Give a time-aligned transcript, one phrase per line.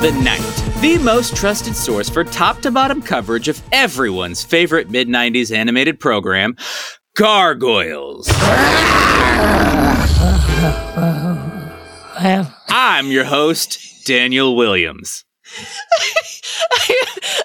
[0.00, 5.08] The Night, the most trusted source for top to bottom coverage of everyone's favorite mid
[5.08, 6.54] 90s animated program,
[7.16, 8.28] Gargoyles.
[12.68, 15.24] I'm your host, Daniel Williams.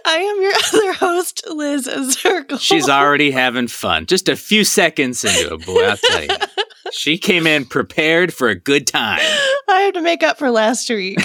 [0.06, 2.60] I am your other host, Liz Zirkle.
[2.60, 4.06] She's already having fun.
[4.06, 6.30] Just a few seconds into it, boy, I'll tell you.
[6.92, 9.20] She came in prepared for a good time.
[9.70, 11.18] I have to make up for last week.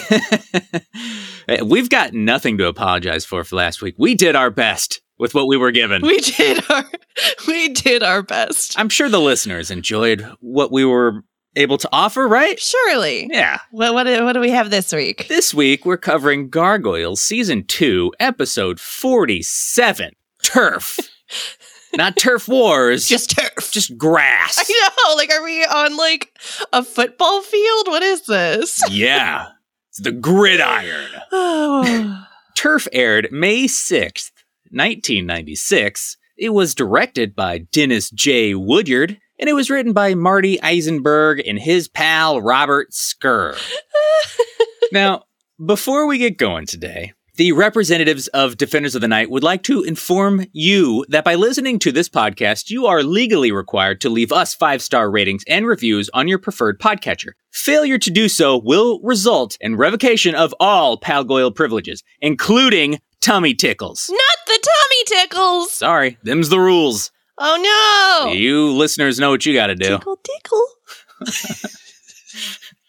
[1.64, 3.94] We've got nothing to apologize for for last week.
[3.98, 6.02] We did our best with what we were given.
[6.02, 6.84] We did our
[7.46, 8.78] we did our best.
[8.78, 11.22] I'm sure the listeners enjoyed what we were
[11.56, 12.60] able to offer, right?
[12.60, 13.28] Surely.
[13.30, 13.58] Yeah.
[13.70, 15.26] What what do- what do we have this week?
[15.28, 20.12] This week we're covering Gargoyles season 2, episode 47.
[20.42, 20.98] Turf.
[21.96, 23.70] Not turf wars, Just turf.
[23.72, 24.58] just grass.
[24.58, 25.14] I know.
[25.16, 26.30] Like, are we on like
[26.72, 27.88] a football field?
[27.88, 28.82] What is this?
[28.90, 29.48] Yeah.
[29.90, 31.10] It's the gridiron.
[31.32, 32.22] Oh.
[32.54, 34.30] Turf aired May 6th,
[34.70, 36.16] 1996.
[36.38, 38.54] It was directed by Dennis J.
[38.54, 43.58] Woodyard, and it was written by Marty Isenberg and his pal Robert Skir.
[44.92, 45.24] now,
[45.64, 49.82] before we get going today, the representatives of Defenders of the Night would like to
[49.82, 54.54] inform you that by listening to this podcast, you are legally required to leave us
[54.54, 57.32] five star ratings and reviews on your preferred podcatcher.
[57.50, 64.08] Failure to do so will result in revocation of all Palgoyle privileges, including tummy tickles.
[64.10, 65.72] Not the tummy tickles.
[65.72, 67.10] Sorry, them's the rules.
[67.38, 68.32] Oh no.
[68.32, 69.98] You listeners know what you gotta do.
[69.98, 70.66] Tickle tickle.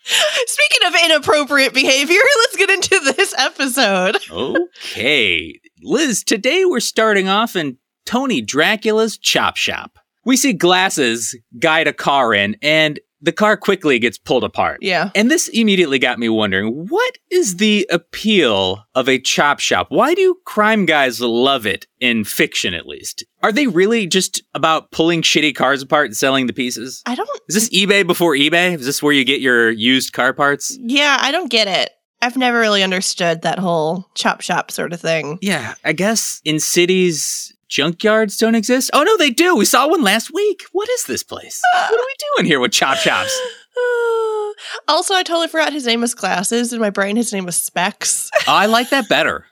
[0.08, 4.18] Speaking of inappropriate behavior, let's get into this episode.
[4.88, 5.60] Okay.
[5.82, 10.00] Liz, today we're starting off in Tony Dracula's chop shop.
[10.26, 14.80] We see glasses guide a car in, and the car quickly gets pulled apart.
[14.82, 15.10] Yeah.
[15.16, 19.88] And this immediately got me wondering what is the appeal of a chop shop?
[19.90, 23.24] Why do crime guys love it, in fiction at least?
[23.44, 27.02] Are they really just about pulling shitty cars apart and selling the pieces?
[27.06, 28.76] I don't Is this eBay before eBay?
[28.76, 30.78] Is this where you get your used car parts?
[30.80, 31.92] Yeah, I don't get it.
[32.22, 35.38] I've never really understood that whole chop shop sort of thing.
[35.42, 38.90] Yeah, I guess in cities, junkyards don't exist.
[38.94, 39.56] Oh, no, they do.
[39.56, 40.64] We saw one last week.
[40.72, 41.62] What is this place?
[41.74, 43.38] What are we doing here with chop shops?
[44.88, 46.74] also, I totally forgot his name was Glasses.
[46.74, 48.30] In my brain, his name was Specs.
[48.48, 49.46] Oh, I like that better.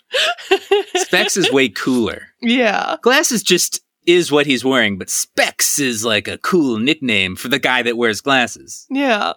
[0.96, 2.24] Specs is way cooler.
[2.42, 2.98] yeah.
[3.02, 7.60] Glasses just is what he's wearing, but Specs is like a cool nickname for the
[7.60, 8.86] guy that wears glasses.
[8.90, 9.34] Yeah.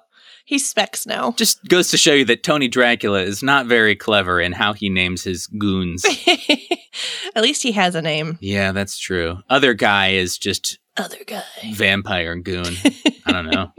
[0.48, 1.32] He's Specs now.
[1.32, 4.88] Just goes to show you that Tony Dracula is not very clever in how he
[4.88, 6.06] names his goons.
[7.36, 8.38] At least he has a name.
[8.41, 9.37] yeah, that's true.
[9.50, 11.42] Other guy is just Other guy.
[11.75, 12.75] vampire goon.
[13.26, 13.72] I don't know.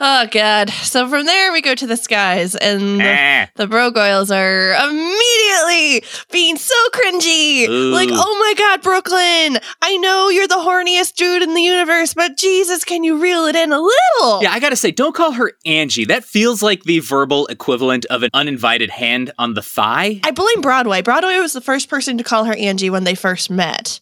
[0.00, 0.70] Oh, God.
[0.70, 3.48] So from there, we go to the skies, and the, Ah.
[3.56, 7.68] the Brogoyles are immediately being so cringy.
[7.68, 7.92] Ooh.
[7.92, 12.36] Like, oh my God, Brooklyn, I know you're the horniest dude in the universe, but
[12.36, 14.42] Jesus, can you reel it in a little?
[14.42, 16.04] Yeah, I gotta say, don't call her Angie.
[16.04, 20.20] That feels like the verbal equivalent of an uninvited hand on the thigh.
[20.24, 21.02] I blame Broadway.
[21.02, 24.00] Broadway was the first person to call her Angie when they first met.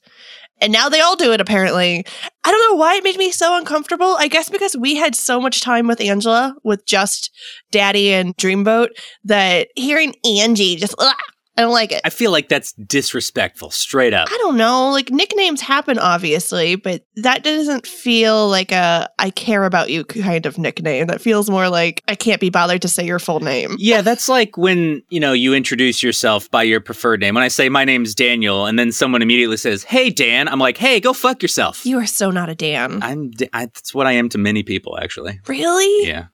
[0.60, 2.04] And now they all do it, apparently.
[2.44, 4.16] I don't know why it made me so uncomfortable.
[4.19, 7.31] I guess because we had so much time with Angela, with just
[7.71, 8.88] Daddy and Dreamboat,
[9.25, 11.16] that hearing Angie just, ugh,
[11.60, 12.00] I don't like it.
[12.06, 14.28] I feel like that's disrespectful, straight up.
[14.31, 14.91] I don't know.
[14.91, 20.47] Like nicknames happen, obviously, but that doesn't feel like a I care about you kind
[20.47, 21.09] of nickname.
[21.09, 23.76] That feels more like I can't be bothered to say your full name.
[23.78, 27.34] Yeah, that's like when, you know, you introduce yourself by your preferred name.
[27.34, 30.79] When I say my name's Daniel and then someone immediately says, "Hey Dan." I'm like,
[30.79, 33.02] "Hey, go fuck yourself." You are so not a Dan.
[33.02, 35.40] I'm I, that's what I am to many people actually.
[35.46, 36.08] really?
[36.08, 36.26] Yeah.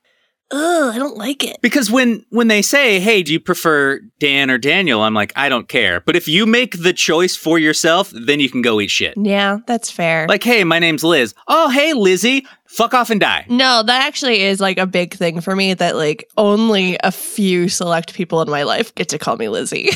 [0.52, 1.56] Ugh, I don't like it.
[1.60, 5.48] Because when when they say, "Hey, do you prefer Dan or Daniel?" I'm like, "I
[5.48, 8.90] don't care." But if you make the choice for yourself, then you can go eat
[8.90, 9.14] shit.
[9.16, 10.26] Yeah, that's fair.
[10.28, 13.46] Like, "Hey, my name's Liz." "Oh, hey, Lizzie." Fuck off and die.
[13.48, 17.68] no, that actually is like a big thing for me that like only a few
[17.68, 19.90] select people in my life get to call me Lizzie.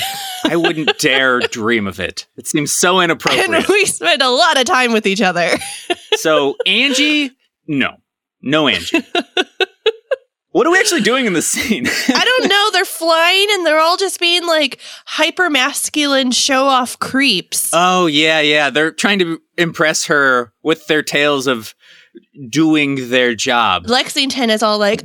[0.45, 2.27] I wouldn't dare dream of it.
[2.37, 3.45] It seems so inappropriate.
[3.47, 3.83] and inappropriate.
[3.83, 5.51] we spend a lot of time with each other.
[6.15, 7.33] so, Angie,
[7.67, 7.97] no.
[8.41, 8.99] No Angie.
[10.53, 11.87] What are we actually doing in this scene?
[12.09, 12.71] I don't know.
[12.73, 17.71] They're flying and they're all just being like hyper masculine show off creeps.
[17.73, 18.69] oh, yeah, yeah.
[18.71, 21.75] They're trying to impress her with their tales of
[22.49, 23.87] doing their job.
[23.87, 25.05] Lexington is all like,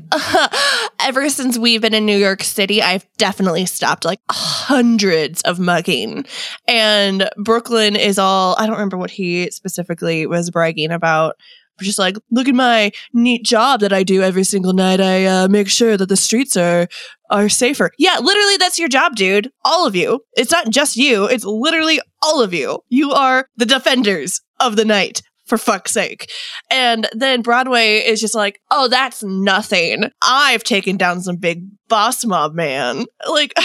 [1.01, 6.25] ever since we've been in New York City, I've definitely stopped like hundreds of mugging.
[6.67, 11.35] And Brooklyn is all, I don't remember what he specifically was bragging about.
[11.81, 15.01] She's like, look at my neat job that I do every single night.
[15.01, 16.87] I uh, make sure that the streets are
[17.29, 17.91] are safer.
[17.97, 19.51] Yeah, literally, that's your job, dude.
[19.63, 20.21] All of you.
[20.37, 21.25] It's not just you.
[21.25, 22.79] It's literally all of you.
[22.89, 25.21] You are the defenders of the night.
[25.45, 26.31] For fuck's sake.
[26.71, 30.09] And then Broadway is just like, oh, that's nothing.
[30.23, 33.05] I've taken down some big boss mob man.
[33.29, 33.53] Like,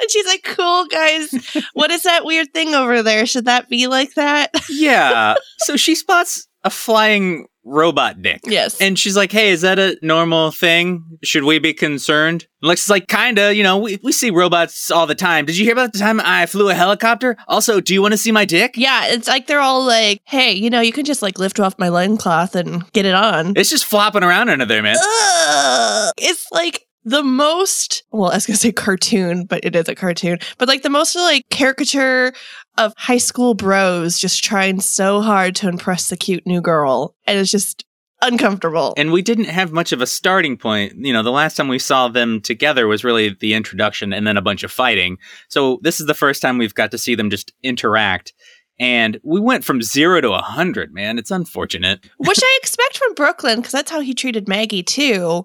[0.00, 1.34] and she's like, cool, guys.
[1.74, 3.26] What is that weird thing over there?
[3.26, 4.50] Should that be like that?
[4.68, 5.34] Yeah.
[5.58, 8.40] so she spots a flying robot dick.
[8.44, 8.80] yes.
[8.80, 11.04] And she's like, hey, is that a normal thing?
[11.22, 12.46] Should we be concerned?
[12.62, 15.44] And Lex is like, kinda, you know, we, we see robots all the time.
[15.44, 17.36] Did you hear about the time I flew a helicopter?
[17.48, 18.76] Also, do you want to see my dick?
[18.76, 21.78] yeah, it's like they're all like, hey, you know, you can just like lift off
[21.78, 23.52] my loincloth and get it on.
[23.56, 24.96] It's just flopping around under there, man.
[24.98, 26.12] Ugh.
[26.16, 30.38] It's like the most well, I was gonna say cartoon, but it is a cartoon.
[30.58, 32.32] But like the most like caricature
[32.80, 37.14] of high school bros just trying so hard to impress the cute new girl.
[37.26, 37.84] And it's just
[38.22, 38.94] uncomfortable.
[38.96, 40.94] And we didn't have much of a starting point.
[40.96, 44.38] You know, the last time we saw them together was really the introduction and then
[44.38, 45.18] a bunch of fighting.
[45.48, 48.32] So this is the first time we've got to see them just interact.
[48.78, 51.18] And we went from zero to a hundred, man.
[51.18, 52.08] It's unfortunate.
[52.16, 55.44] Which I expect from Brooklyn, because that's how he treated Maggie too.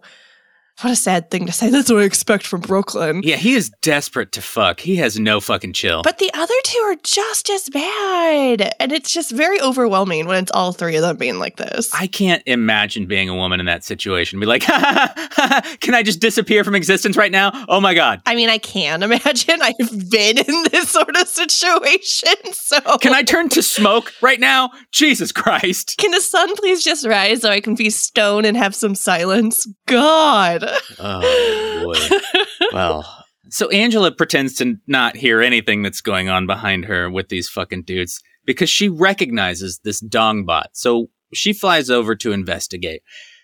[0.82, 1.70] What a sad thing to say.
[1.72, 3.22] That's what I expect from Brooklyn.
[3.24, 4.80] Yeah, he is desperate to fuck.
[4.82, 6.02] He has no fucking chill.
[6.04, 8.74] But the other two are just as bad.
[8.80, 11.94] And it's just very overwhelming when it's all three of them being like this.
[11.94, 14.40] I can't imagine being a woman in that situation.
[14.40, 17.52] Be like, ha, ha, ha, can I just disappear from existence right now?
[17.70, 18.22] Oh my god.
[18.26, 19.62] I mean, I can imagine.
[19.62, 22.30] I've been in this sort of situation.
[22.66, 24.72] So Can I turn to smoke right now?
[24.92, 25.98] Jesus Christ.
[26.00, 29.68] Can the sun please just rise so I can be stoned and have some silence?
[29.86, 30.65] God.
[31.00, 32.18] Oh boy.
[32.74, 37.50] well, so Angela pretends to not hear anything that's going on behind her with these
[37.50, 40.70] fucking dudes because she recognizes this dong bot.
[40.74, 43.02] So she flies over to investigate.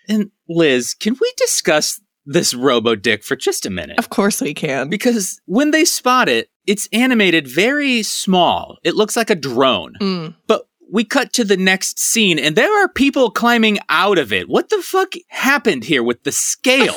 [0.08, 3.98] And Liz, can we discuss this robo dick for just a minute?
[3.98, 4.88] Of course we can.
[4.88, 8.78] Because when they spot it, it's animated very small.
[8.84, 9.94] It looks like a drone.
[10.00, 10.34] Mm.
[10.46, 14.48] But we cut to the next scene and there are people climbing out of it.
[14.48, 16.94] What the fuck happened here with the scale?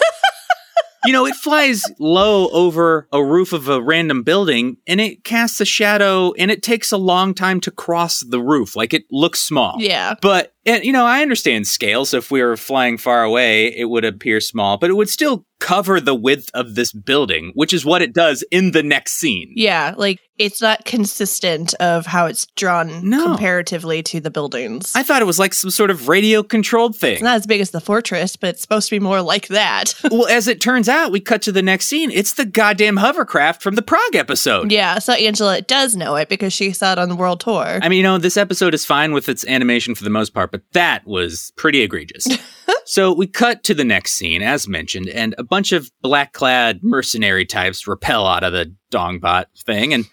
[1.05, 5.61] you know, it flies low over a roof of a random building and it casts
[5.61, 8.75] a shadow and it takes a long time to cross the roof.
[8.75, 9.77] Like it looks small.
[9.79, 10.15] Yeah.
[10.21, 12.03] But, and, you know, I understand scale.
[12.03, 15.45] So if we were flying far away, it would appear small, but it would still
[15.65, 19.51] cover the width of this building, which is what it does in the next scene.
[19.55, 19.95] Yeah.
[19.97, 23.23] Like it's not consistent of how it's drawn No.
[23.25, 24.91] comparatively to the buildings.
[24.95, 27.13] I thought it was like some sort of radio controlled thing.
[27.13, 29.95] it's not as big as the fortress, but it's supposed to be more like that.
[30.11, 32.11] well, as it turns out, we cut to the next scene.
[32.11, 34.71] It's the goddamn hovercraft from the Prague episode.
[34.71, 34.99] yeah.
[34.99, 37.79] So Angela does know it because she saw it on the world tour.
[37.81, 40.51] I mean, you know, this episode is fine with its animation for the most part,
[40.51, 42.27] but that was pretty egregious.
[42.85, 46.83] so we cut to the next scene, as mentioned, and a bunch of black clad
[46.83, 49.93] mercenary types repel out of the dongbot thing.
[49.93, 50.05] And,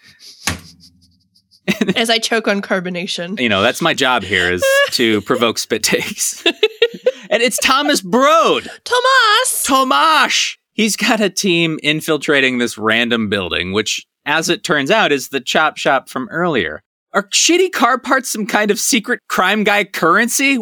[1.95, 3.39] as I choke on carbonation.
[3.39, 6.45] you know, that's my job here is to provoke spit takes.
[6.45, 8.67] and it's Thomas Brode.
[8.83, 9.65] Tomas!
[9.65, 10.57] Tomash!
[10.73, 15.39] He's got a team infiltrating this random building, which, as it turns out, is the
[15.39, 16.81] chop shop from earlier.
[17.13, 20.57] Are shitty car parts some kind of secret crime guy currency?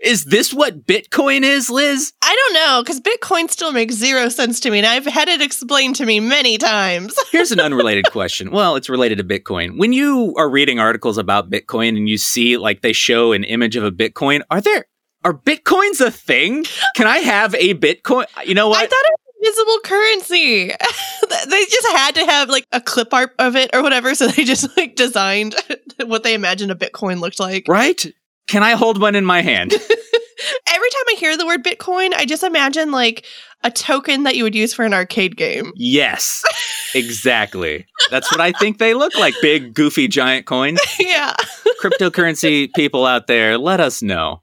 [0.00, 2.12] Is this what Bitcoin is, Liz?
[2.22, 5.42] I don't know, because Bitcoin still makes zero sense to me, and I've had it
[5.42, 7.14] explained to me many times.
[7.30, 8.50] Here's an unrelated question.
[8.50, 9.78] Well, it's related to Bitcoin.
[9.78, 13.76] When you are reading articles about Bitcoin and you see like they show an image
[13.76, 14.86] of a Bitcoin, are there
[15.22, 16.64] are Bitcoins a thing?
[16.96, 18.24] Can I have a Bitcoin?
[18.46, 18.78] You know what?
[18.78, 20.68] I thought it was invisible currency.
[21.50, 24.44] they just had to have like a clip art of it or whatever, so they
[24.44, 25.54] just like designed
[26.06, 27.66] what they imagined a Bitcoin looked like.
[27.68, 28.06] right?
[28.50, 29.72] Can I hold one in my hand?
[29.72, 33.24] Every time I hear the word Bitcoin, I just imagine like
[33.62, 35.70] a token that you would use for an arcade game.
[35.76, 36.42] Yes,
[36.96, 37.86] exactly.
[38.10, 40.80] That's what I think they look like big, goofy, giant coins.
[40.98, 41.36] yeah.
[41.80, 44.42] Cryptocurrency people out there, let us know.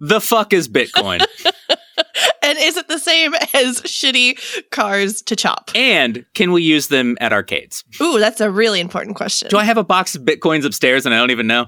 [0.00, 1.22] The fuck is Bitcoin?
[2.42, 5.70] And is it the same as shitty cars to chop?
[5.74, 7.84] and can we use them at arcades?
[8.00, 9.48] Ooh, that's a really important question.
[9.50, 11.66] Do I have a box of Bitcoins upstairs and I don't even know?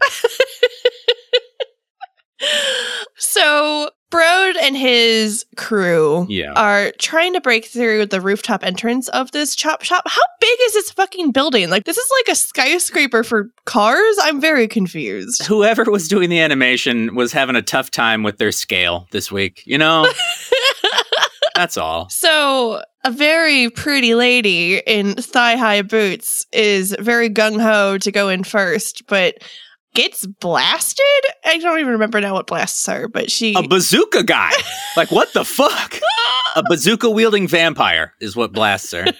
[3.16, 6.52] So Brode and his crew Yeah.
[6.54, 10.04] are trying to break through the rooftop entrance of this chop shop.
[10.06, 11.68] How big is this fucking building?
[11.68, 14.16] Like this is like a skyscraper for cars?
[14.22, 15.44] I'm very confused.
[15.46, 19.62] Whoever was doing the animation was having a tough time with their scale this week.
[19.66, 20.10] You know?
[21.54, 22.08] That's all.
[22.08, 28.28] So a very pretty lady in thigh high boots is very gung ho to go
[28.28, 29.34] in first, but
[29.94, 31.04] gets blasted.
[31.44, 33.54] I don't even remember now what blasts are, but she.
[33.54, 34.52] A bazooka guy.
[34.96, 35.98] like, what the fuck?
[36.56, 39.06] A bazooka wielding vampire is what blasts her.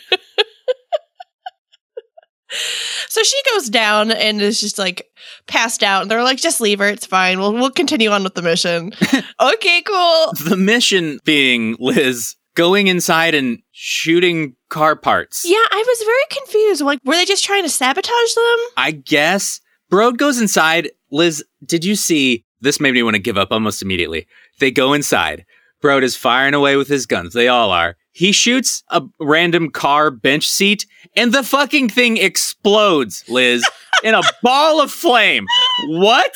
[3.08, 5.06] so she goes down and is just like
[5.46, 6.88] passed out, and they're like, "Just leave her.
[6.88, 7.38] It's fine.
[7.38, 8.92] We'll we'll continue on with the mission."
[9.40, 10.32] okay, cool.
[10.44, 15.44] The mission being Liz going inside and shooting car parts.
[15.44, 16.80] Yeah, I was very confused.
[16.82, 18.58] Like, were they just trying to sabotage them?
[18.76, 19.60] I guess.
[19.90, 20.90] Brode goes inside.
[21.11, 22.45] Liz, did you see?
[22.61, 24.26] This made me want to give up almost immediately.
[24.59, 25.45] They go inside.
[25.83, 27.33] Brode is firing away with his guns.
[27.33, 27.97] They all are.
[28.12, 33.64] He shoots a random car bench seat and the fucking thing explodes, Liz,
[34.02, 35.47] in a ball of flame.
[35.87, 36.33] What?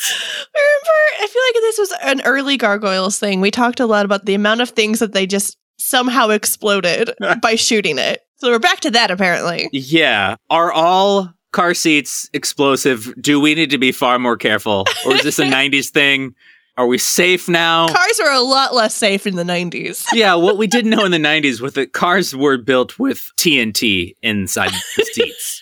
[0.55, 3.41] Remember, I feel like this was an early Gargoyles thing.
[3.41, 7.55] We talked a lot about the amount of things that they just somehow exploded by
[7.55, 8.21] shooting it.
[8.37, 9.69] So we're back to that apparently.
[9.73, 10.35] Yeah.
[10.49, 13.13] Are all car seats explosive?
[13.21, 14.85] Do we need to be far more careful?
[15.05, 16.35] Or is this a 90s thing?
[16.75, 17.87] Are we safe now?
[17.87, 20.07] Cars were a lot less safe in the 90s.
[20.13, 24.15] yeah, what we didn't know in the 90s was that cars were built with TNT
[24.23, 25.61] inside the seats.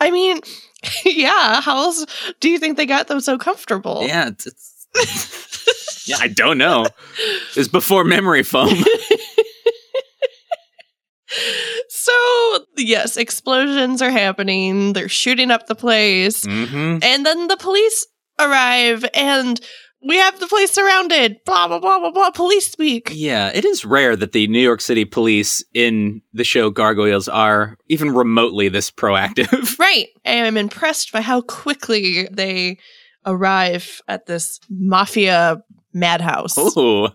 [0.00, 0.40] I mean,
[1.04, 2.04] yeah, how else
[2.40, 4.04] do you think they got them so comfortable?
[4.04, 6.86] Yeah, it's, it's yeah, I don't know.
[7.54, 8.76] It's before memory foam.
[11.88, 12.12] So,
[12.76, 14.92] yes, explosions are happening.
[14.92, 16.44] They're shooting up the place.
[16.44, 18.06] hmm And then the police
[18.38, 19.60] arrive and
[20.06, 21.38] we have the place surrounded.
[21.46, 22.30] Blah, blah, blah, blah, blah.
[22.30, 23.10] Police speak.
[23.12, 27.76] Yeah, it is rare that the New York City police in the show Gargoyles are
[27.88, 29.76] even remotely this proactive.
[29.78, 30.08] Right.
[30.24, 32.78] And I'm impressed by how quickly they
[33.24, 35.62] arrive at this mafia
[35.92, 36.56] madhouse.
[36.58, 37.08] Ooh,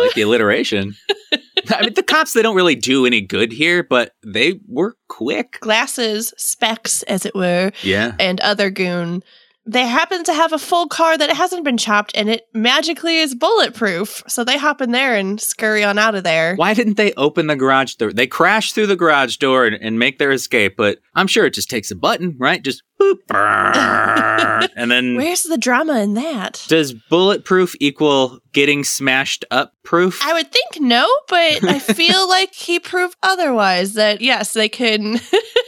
[0.00, 0.94] like the alliteration.
[1.70, 5.58] I mean, the cops, they don't really do any good here, but they were quick.
[5.60, 8.14] Glasses, specs, as it were, Yeah.
[8.18, 9.22] and other goon.
[9.66, 13.34] They happen to have a full car that hasn't been chopped and it magically is
[13.34, 14.22] bulletproof.
[14.28, 16.54] So they hop in there and scurry on out of there.
[16.56, 18.12] Why didn't they open the garage door?
[18.12, 21.54] They crash through the garage door and, and make their escape, but I'm sure it
[21.54, 22.62] just takes a button, right?
[22.62, 23.18] Just boop.
[24.76, 26.62] and then Where's the drama in that?
[26.68, 30.20] does bulletproof equal getting smashed up proof?
[30.24, 35.18] I would think no, but I feel like he proved otherwise that yes, they can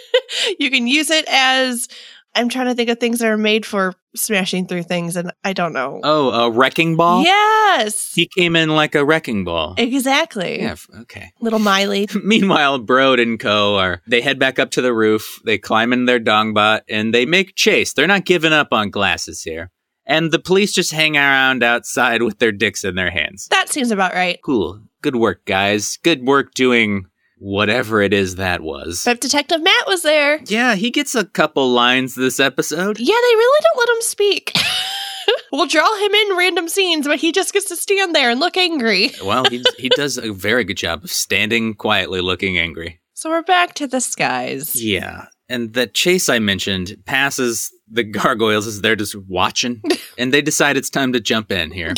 [0.58, 1.88] you can use it as
[2.36, 5.52] I'm trying to think of things that are made for smashing through things and I
[5.52, 6.00] don't know.
[6.04, 7.22] oh, a wrecking ball?
[7.24, 8.12] Yes.
[8.14, 9.74] He came in like a wrecking ball.
[9.76, 10.60] exactly.
[10.60, 11.32] Yeah, okay.
[11.40, 12.08] Little Miley.
[12.22, 13.76] Meanwhile, Brode and Co.
[13.76, 17.26] are they head back up to the roof, they climb in their dongbot, and they
[17.26, 17.92] make chase.
[17.92, 19.70] They're not giving up on glasses here.
[20.08, 23.48] And the police just hang around outside with their dicks in their hands.
[23.50, 24.38] That seems about right.
[24.44, 24.80] Cool.
[25.02, 25.98] Good work, guys.
[26.02, 27.06] Good work doing
[27.38, 29.02] whatever it is that was.
[29.04, 30.40] But Detective Matt was there.
[30.46, 32.98] yeah, he gets a couple lines this episode.
[32.98, 34.52] Yeah, they really don't let him speak.
[35.52, 38.56] we'll draw him in random scenes, but he just gets to stand there and look
[38.56, 39.10] angry.
[39.24, 43.00] Well, he he does a very good job of standing quietly looking angry.
[43.14, 44.80] So we're back to the skies.
[44.80, 45.26] Yeah.
[45.48, 49.80] And the chase I mentioned passes the gargoyles as they're just watching,
[50.18, 51.94] and they decide it's time to jump in here.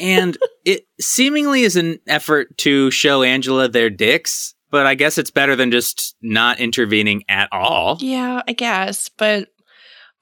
[0.00, 5.30] and it seemingly is an effort to show Angela their dicks, but I guess it's
[5.30, 7.98] better than just not intervening at all.
[8.00, 9.08] Yeah, I guess.
[9.10, 9.50] But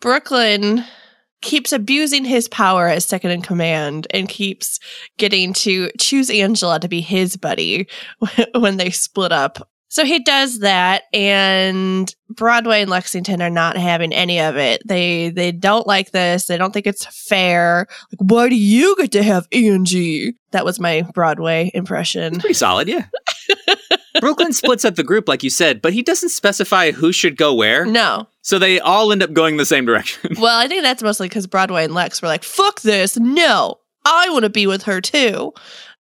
[0.00, 0.84] Brooklyn
[1.40, 4.78] keeps abusing his power as second in command and keeps
[5.16, 7.88] getting to choose Angela to be his buddy
[8.54, 9.66] when they split up.
[9.88, 14.82] So he does that and Broadway and Lexington are not having any of it.
[14.86, 16.46] They they don't like this.
[16.46, 17.88] They don't think it's fair.
[18.12, 20.34] Like why do you get to have Angie?
[20.52, 22.38] That was my Broadway impression.
[22.38, 23.06] Pretty solid, yeah.
[24.18, 27.54] Brooklyn splits up the group, like you said, but he doesn't specify who should go
[27.54, 27.84] where.
[27.86, 28.26] No.
[28.42, 30.34] So they all end up going the same direction.
[30.40, 33.18] Well, I think that's mostly because Broadway and Lex were like, fuck this.
[33.18, 35.52] No, I want to be with her too.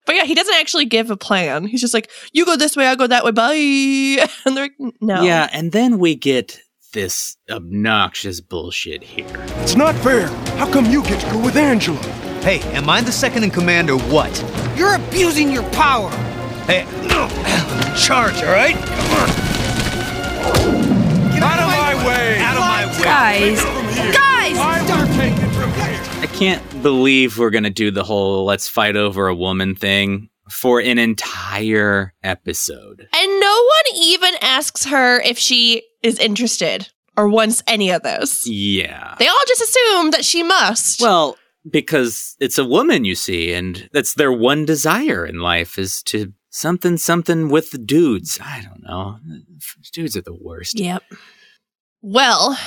[0.06, 1.66] But yeah, he doesn't actually give a plan.
[1.66, 4.26] He's just like, you go this way, I go that way, bye.
[4.46, 5.22] And they're like, no.
[5.22, 6.58] Yeah, and then we get
[6.92, 9.26] this obnoxious bullshit here.
[9.58, 10.26] It's not fair.
[10.56, 11.98] How come you get to go with Angela?
[12.42, 14.42] Hey, am I the second in command or what?
[14.76, 16.10] You're abusing your power.
[16.70, 16.84] Hey,
[17.98, 18.76] charge, all right?
[18.76, 19.28] Come on.
[21.32, 22.38] Get out of my way!
[22.38, 23.02] Out of my way.
[23.02, 23.60] Guys,
[24.14, 26.22] guys, I will take it from here.
[26.22, 30.28] I can't believe we're going to do the whole let's fight over a woman thing
[30.48, 33.08] for an entire episode.
[33.16, 38.46] And no one even asks her if she is interested or wants any of those.
[38.46, 39.16] Yeah.
[39.18, 41.00] They all just assume that she must.
[41.00, 41.36] Well,
[41.68, 46.32] because it's a woman, you see, and that's their one desire in life is to
[46.50, 48.38] something, something with the dudes.
[48.42, 49.18] I don't know.
[49.92, 50.78] Dudes are the worst.
[50.78, 51.02] Yep.
[52.02, 52.58] Well,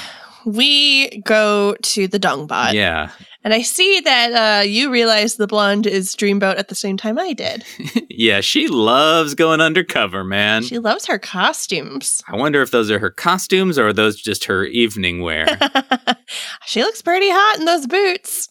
[0.46, 2.74] we go to the dung Dongbot.
[2.74, 3.12] yeah.
[3.46, 7.20] And I see that uh, you realize the blonde is Dreamboat at the same time
[7.20, 7.66] I did.
[8.10, 10.64] yeah, she loves going undercover, man.
[10.64, 12.22] She loves her costumes.
[12.28, 15.46] I wonder if those are her costumes or are those just her evening wear.
[16.66, 18.48] she looks pretty hot in those boots.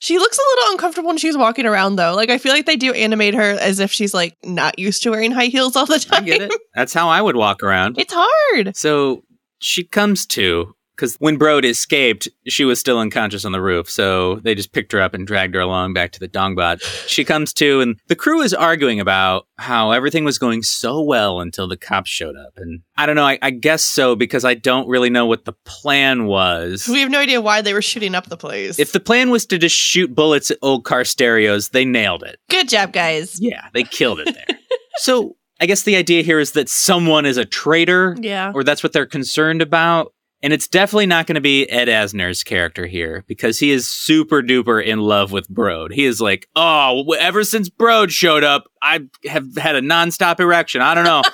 [0.00, 2.14] She looks a little uncomfortable when she's walking around, though.
[2.14, 5.10] Like, I feel like they do animate her as if she's like not used to
[5.10, 6.22] wearing high heels all the time.
[6.22, 6.52] I get it.
[6.74, 7.98] That's how I would walk around.
[7.98, 8.76] It's hard.
[8.76, 9.22] So
[9.58, 13.90] she comes to because when Brode escaped, she was still unconscious on the roof.
[13.90, 16.80] So they just picked her up and dragged her along back to the Dongbot.
[17.06, 21.40] She comes to, and the crew is arguing about how everything was going so well
[21.40, 22.54] until the cops showed up.
[22.56, 25.52] And I don't know, I, I guess so because I don't really know what the
[25.64, 26.88] plan was.
[26.88, 28.78] We have no idea why they were shooting up the place.
[28.78, 32.38] If the plan was to just shoot bullets at old car stereos, they nailed it.
[32.48, 33.38] Good job, guys.
[33.40, 34.58] Yeah, they killed it there.
[34.96, 38.52] so I guess the idea here is that someone is a traitor Yeah.
[38.54, 40.12] or that's what they're concerned about.
[40.46, 44.44] And it's definitely not going to be Ed Asner's character here because he is super
[44.44, 45.92] duper in love with Brode.
[45.92, 50.82] He is like, oh, ever since Brode showed up, I have had a nonstop erection.
[50.82, 51.20] I don't know.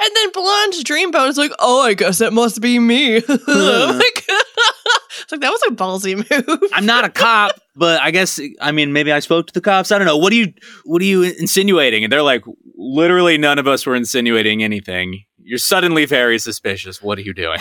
[0.00, 3.14] and then Blonde's Dreamboat is like, oh, I guess it must be me.
[3.18, 6.70] like, it's like, that was a ballsy move.
[6.72, 9.90] I'm not a cop, but I guess I mean maybe I spoke to the cops.
[9.90, 10.16] I don't know.
[10.16, 12.04] What are you what are you insinuating?
[12.04, 12.44] And they're like,
[12.76, 15.24] literally none of us were insinuating anything.
[15.50, 17.02] You're suddenly very suspicious.
[17.02, 17.58] What are you doing?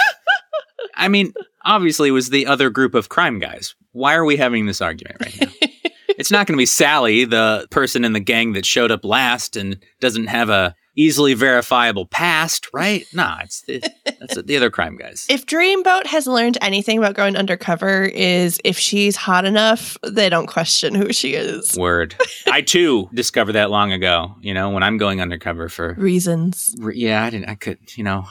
[0.96, 1.34] I mean,
[1.66, 3.74] obviously it was the other group of crime guys.
[3.94, 5.48] Why are we having this argument right now?
[6.10, 9.56] it's not going to be Sally, the person in the gang that showed up last
[9.56, 13.06] and doesn't have a easily verifiable past, right?
[13.14, 13.82] Nah, it's the,
[14.20, 15.26] that's the other crime guys.
[15.30, 20.48] If Dreamboat has learned anything about going undercover, is if she's hot enough, they don't
[20.48, 21.76] question who she is.
[21.78, 22.16] Word.
[22.52, 24.36] I too discovered that long ago.
[24.42, 26.76] You know, when I'm going undercover for, Reasons.
[26.80, 28.26] re- yeah, I didn't, I could, you know,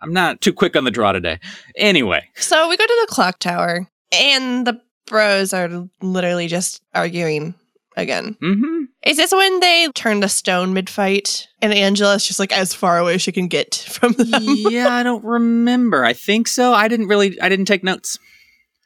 [0.00, 1.40] I'm not too quick on the draw today.
[1.76, 7.54] Anyway, So we go to the clock tower, and the bros are literally just arguing
[7.96, 8.36] again.
[8.40, 12.74] hmm Is this when they turn to stone mid fight, and Angela's just like as
[12.74, 14.28] far away as she can get from them?
[14.70, 16.04] yeah, I don't remember.
[16.04, 16.72] I think so.
[16.72, 18.18] I didn't really, I didn't take notes.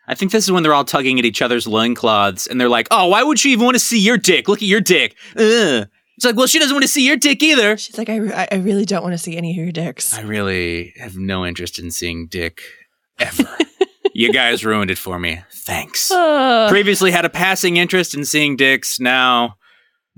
[0.09, 2.89] I think this is when they're all tugging at each other's loincloths and they're like,
[2.91, 4.49] oh, why would she even want to see your dick?
[4.49, 5.15] Look at your dick.
[5.37, 5.87] Ugh.
[6.17, 7.77] It's like, well, she doesn't want to see your dick either.
[7.79, 10.13] She's like, I, re- I really don't want to see any of your dicks.
[10.13, 12.61] I really have no interest in seeing dick
[13.21, 13.45] ever.
[14.21, 15.43] you guys ruined it for me.
[15.51, 16.09] Thanks.
[16.69, 19.01] Previously had a passing interest in seeing dicks.
[19.01, 19.57] Now,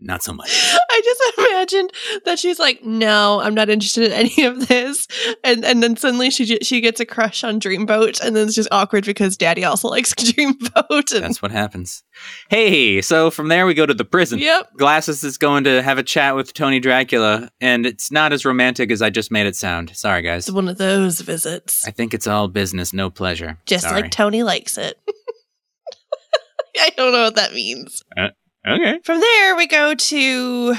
[0.05, 0.51] not so much.
[0.91, 1.93] I just imagined
[2.25, 5.07] that she's like, no, I'm not interested in any of this,
[5.45, 8.69] and and then suddenly she she gets a crush on Dreamboat, and then it's just
[8.73, 11.15] awkward because Daddy also likes Dreamboat.
[11.15, 12.03] And, That's what happens.
[12.51, 14.39] Hey, so from there we go to the prison.
[14.39, 18.45] yep, Glasses is going to have a chat with Tony Dracula, and it's not as
[18.45, 19.97] romantic as I just made it sound.
[19.97, 20.49] Sorry, guys.
[20.49, 23.59] it's one of those visits, I think it's all business, no pleasure.
[23.67, 24.03] just Sorry.
[24.03, 24.99] like Tony likes it.
[26.79, 28.03] I don't know what that means.
[28.17, 28.29] Uh,
[28.67, 28.99] okay.
[29.05, 30.75] From there, we go to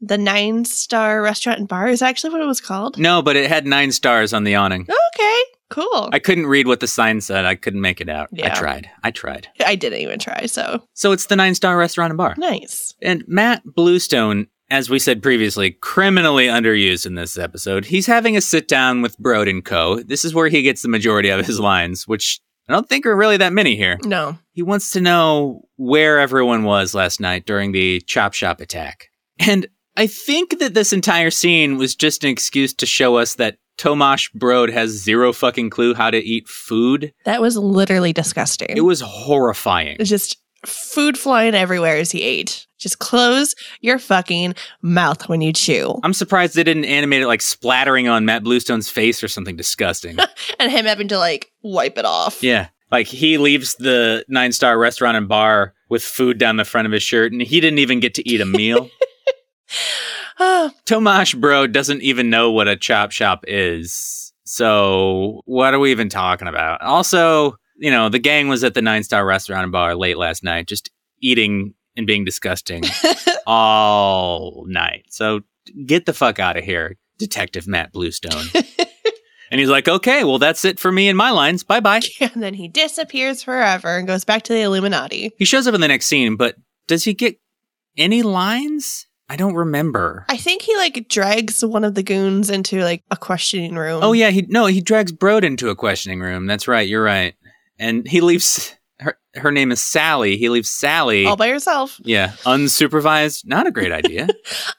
[0.00, 1.88] the Nine Star Restaurant and Bar.
[1.88, 2.98] Is that actually what it was called?
[2.98, 4.82] No, but it had nine stars on the awning.
[5.14, 6.10] Okay, cool.
[6.12, 7.44] I couldn't read what the sign said.
[7.44, 8.28] I couldn't make it out.
[8.32, 8.52] Yeah.
[8.52, 8.90] I tried.
[9.02, 9.48] I tried.
[9.64, 12.34] I didn't even try, so So it's the nine star restaurant and bar.
[12.36, 12.94] nice.
[13.00, 17.84] And Matt Bluestone, as we said previously, criminally underused in this episode.
[17.86, 20.00] He's having a sit down with Brode and Co.
[20.02, 23.12] This is where he gets the majority of his lines, which I don't think there
[23.12, 23.98] are really that many here.
[24.04, 29.08] No, He wants to know where everyone was last night during the Chop Shop attack.
[29.38, 33.58] And I think that this entire scene was just an excuse to show us that
[33.76, 37.12] Tomash Brode has zero fucking clue how to eat food.
[37.24, 38.68] that was literally disgusting.
[38.76, 39.96] It was horrifying.
[39.98, 42.66] It's just food flying everywhere as he ate.
[42.78, 45.98] Just close your fucking mouth when you chew.
[46.02, 50.18] I'm surprised they didn't animate it like splattering on Matt Bluestone's face or something disgusting.
[50.60, 52.42] And him having to like wipe it off.
[52.42, 52.68] yeah.
[52.92, 56.92] Like he leaves the nine star restaurant and bar with food down the front of
[56.92, 58.88] his shirt and he didn't even get to eat a meal.
[60.40, 64.32] Tomash Bro doesn't even know what a chop shop is.
[64.44, 66.82] So what are we even talking about?
[66.82, 70.42] Also, you know, the gang was at the nine star restaurant and bar late last
[70.42, 72.82] night, just eating and being disgusting
[73.46, 75.06] all night.
[75.10, 75.40] So
[75.86, 78.44] get the fuck out of here, Detective Matt Bluestone.
[79.50, 81.62] and he's like, okay, well, that's it for me and my lines.
[81.62, 82.00] Bye bye.
[82.20, 85.32] and then he disappears forever and goes back to the Illuminati.
[85.38, 86.56] He shows up in the next scene, but
[86.86, 87.38] does he get
[87.96, 89.06] any lines?
[89.28, 90.26] I don't remember.
[90.28, 94.00] I think he like drags one of the goons into like a questioning room.
[94.02, 96.46] Oh yeah, he no, he drags Brode into a questioning room.
[96.46, 97.34] That's right, you're right.
[97.78, 100.36] And he leaves her her name is Sally.
[100.36, 101.26] He leaves Sally.
[101.26, 102.00] All by herself.
[102.04, 103.46] yeah, unsupervised.
[103.46, 104.28] Not a great idea.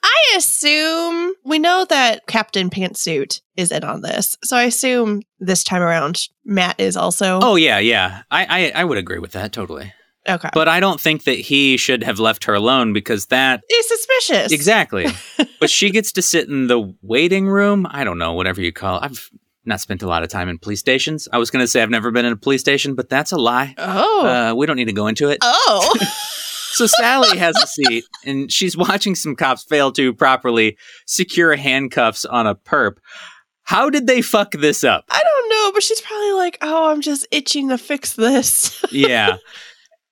[0.04, 4.38] I assume we know that Captain Pantsuit is in on this.
[4.44, 7.40] So I assume this time around Matt is also.
[7.42, 8.24] oh yeah, yeah.
[8.32, 9.92] I, I I would agree with that totally.
[10.28, 10.50] okay.
[10.54, 14.52] But I don't think that he should have left her alone because that is suspicious.
[14.54, 15.08] exactly.
[15.60, 17.86] but she gets to sit in the waiting room.
[17.90, 18.98] I don't know, whatever you call.
[19.00, 19.04] it.
[19.04, 19.30] I've
[19.66, 21.28] not spent a lot of time in police stations.
[21.32, 23.38] I was going to say I've never been in a police station, but that's a
[23.38, 23.74] lie.
[23.78, 24.26] Oh.
[24.26, 25.40] Uh, we don't need to go into it.
[25.42, 25.94] oh.
[26.76, 32.26] So Sally has a seat and she's watching some cops fail to properly secure handcuffs
[32.26, 32.98] on a perp.
[33.64, 35.06] How did they fuck this up?
[35.10, 38.84] I don't know, but she's probably like, oh, I'm just itching to fix this.
[38.92, 39.38] Yeah.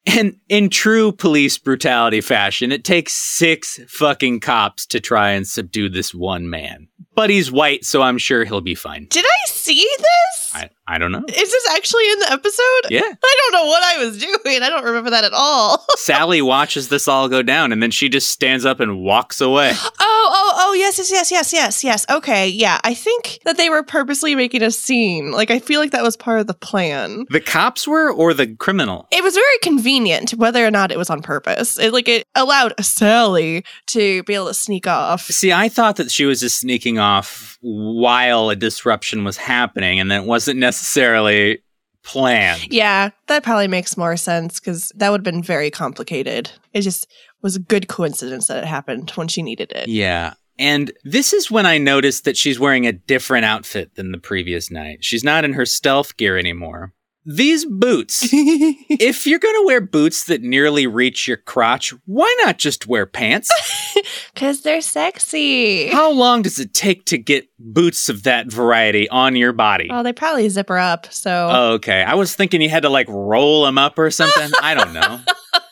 [0.05, 5.89] And in true police brutality fashion, it takes six fucking cops to try and subdue
[5.89, 6.87] this one man.
[7.15, 9.05] But he's white, so I'm sure he'll be fine.
[9.09, 10.51] Did I see this?
[10.55, 11.23] I, I don't know.
[11.27, 12.81] Is this actually in the episode?
[12.89, 13.01] Yeah.
[13.23, 14.63] I don't know what I was doing.
[14.63, 15.85] I don't remember that at all.
[15.95, 19.73] Sally watches this all go down and then she just stands up and walks away.
[20.05, 20.42] Oh, oh,
[20.73, 22.05] oh, yes, yes, yes, yes, yes, yes.
[22.09, 22.79] Okay, yeah.
[22.83, 25.31] I think that they were purposely making a scene.
[25.31, 27.25] Like, I feel like that was part of the plan.
[27.29, 29.07] The cops were or the criminal?
[29.11, 31.77] It was very convenient, whether or not it was on purpose.
[31.77, 35.25] It like it allowed Sally to be able to sneak off.
[35.25, 40.09] See, I thought that she was just sneaking off while a disruption was happening and
[40.11, 41.61] that it wasn't necessarily
[42.03, 42.71] planned.
[42.71, 46.51] Yeah, that probably makes more sense because that would have been very complicated.
[46.73, 47.07] It just
[47.41, 49.87] was a good coincidence that it happened when she needed it.
[49.87, 50.33] Yeah.
[50.59, 54.69] And this is when I noticed that she's wearing a different outfit than the previous
[54.69, 55.03] night.
[55.03, 56.93] She's not in her stealth gear anymore.
[57.25, 58.27] These boots.
[58.31, 63.05] if you're going to wear boots that nearly reach your crotch, why not just wear
[63.05, 63.51] pants?
[64.33, 65.87] Because they're sexy.
[65.89, 69.87] How long does it take to get boots of that variety on your body?
[69.89, 71.05] Well, they probably zipper up.
[71.13, 72.01] So Oh, okay.
[72.01, 74.51] I was thinking you had to like roll them up or something.
[74.61, 75.21] I don't know.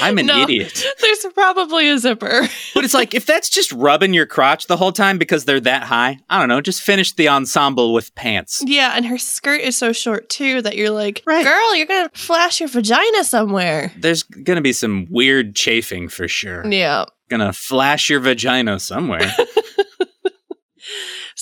[0.00, 0.42] I'm an No.
[0.42, 0.84] idiot.
[1.00, 2.42] there's probably a zipper.
[2.74, 5.84] But it's like if that's just rubbing your crotch the whole time because they're that
[5.84, 8.62] high, I don't know, just finish the ensemble with pants.
[8.66, 11.44] yeah, and her skirt is so short too that you're like, Right.
[11.44, 13.92] girl, you're gonna flash your vagina somewhere.
[13.96, 16.66] There's going to be some weird chafing for sure.
[16.66, 17.04] Yeah.
[17.28, 19.32] Gonna flash your vagina somewhere.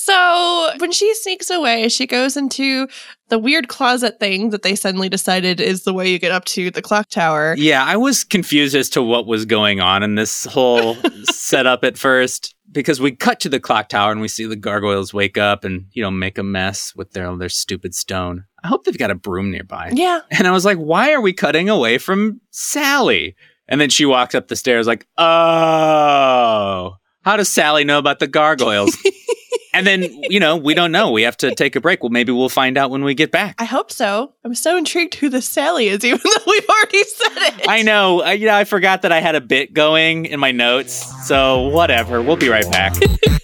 [0.05, 2.88] So when she sneaks away, she goes into
[3.29, 6.73] the weird closet thing that they suddenly decided is the way you get up to
[6.73, 7.55] the clock tower.
[7.57, 11.97] yeah, I was confused as to what was going on in this whole setup at
[11.97, 15.62] first because we cut to the clock tower and we see the gargoyles wake up
[15.62, 18.45] and, you know, make a mess with their their stupid stone.
[18.65, 19.93] I hope they've got a broom nearby.
[19.95, 20.23] Yeah.
[20.33, 23.37] And I was like, why are we cutting away from Sally?
[23.69, 28.27] And then she walks up the stairs like, oh, how does Sally know about the
[28.27, 28.97] gargoyles?
[29.75, 31.11] and then, you know, we don't know.
[31.11, 32.03] We have to take a break.
[32.03, 33.57] Well, maybe we'll find out when we get back.
[33.59, 34.35] I hope so.
[34.45, 37.69] I'm so intrigued who this Sally is, even though we've already said it.
[37.69, 38.23] I know.
[38.23, 40.93] I, you know, I forgot that I had a bit going in my notes.
[41.27, 42.21] So whatever.
[42.21, 42.95] We'll be right back.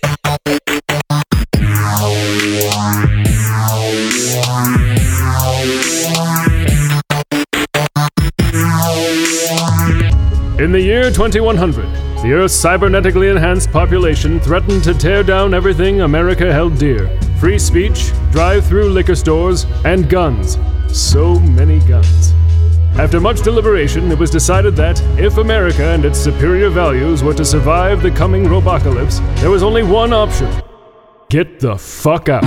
[10.58, 11.84] In the year 2100,
[12.24, 18.10] the Earth's cybernetically enhanced population threatened to tear down everything America held dear free speech,
[18.32, 20.58] drive through liquor stores, and guns.
[20.88, 22.32] So many guns.
[22.98, 27.44] After much deliberation, it was decided that if America and its superior values were to
[27.44, 30.50] survive the coming robocalypse, there was only one option
[31.30, 32.42] get the fuck out.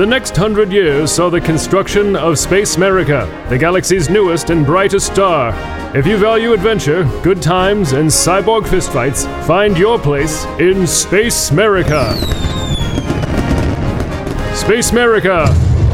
[0.00, 5.12] The next hundred years saw the construction of Space America, the galaxy's newest and brightest
[5.12, 5.52] star.
[5.94, 12.14] If you value adventure, good times, and cyborg fistfights, find your place in Space America.
[14.56, 15.44] Space America!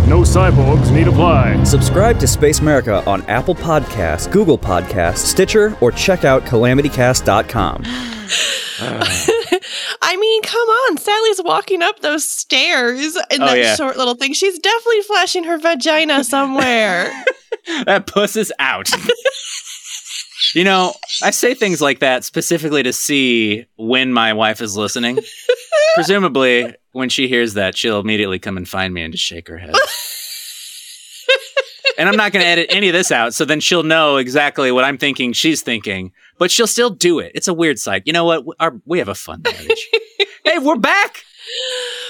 [0.06, 1.64] No cyborgs need apply.
[1.64, 8.15] Subscribe to Space America on Apple Podcasts, Google Podcasts, Stitcher, or check out calamitycast.com.
[8.80, 10.98] I mean, come on.
[10.98, 13.74] Sally's walking up those stairs in Oh, that yeah.
[13.76, 14.32] short little thing.
[14.34, 17.12] She's definitely flashing her vagina somewhere.
[17.84, 18.88] that puss is out.
[20.54, 25.18] you know, I say things like that specifically to see when my wife is listening.
[25.94, 29.58] Presumably, when she hears that, she'll immediately come and find me and just shake her
[29.58, 29.74] head.
[31.98, 34.70] And I'm not going to edit any of this out, so then she'll know exactly
[34.72, 37.32] what I'm thinking she's thinking, but she'll still do it.
[37.34, 38.02] It's a weird sight.
[38.04, 38.44] You know what?
[38.60, 39.88] Our, we have a fun marriage.
[40.44, 41.24] hey, we're back.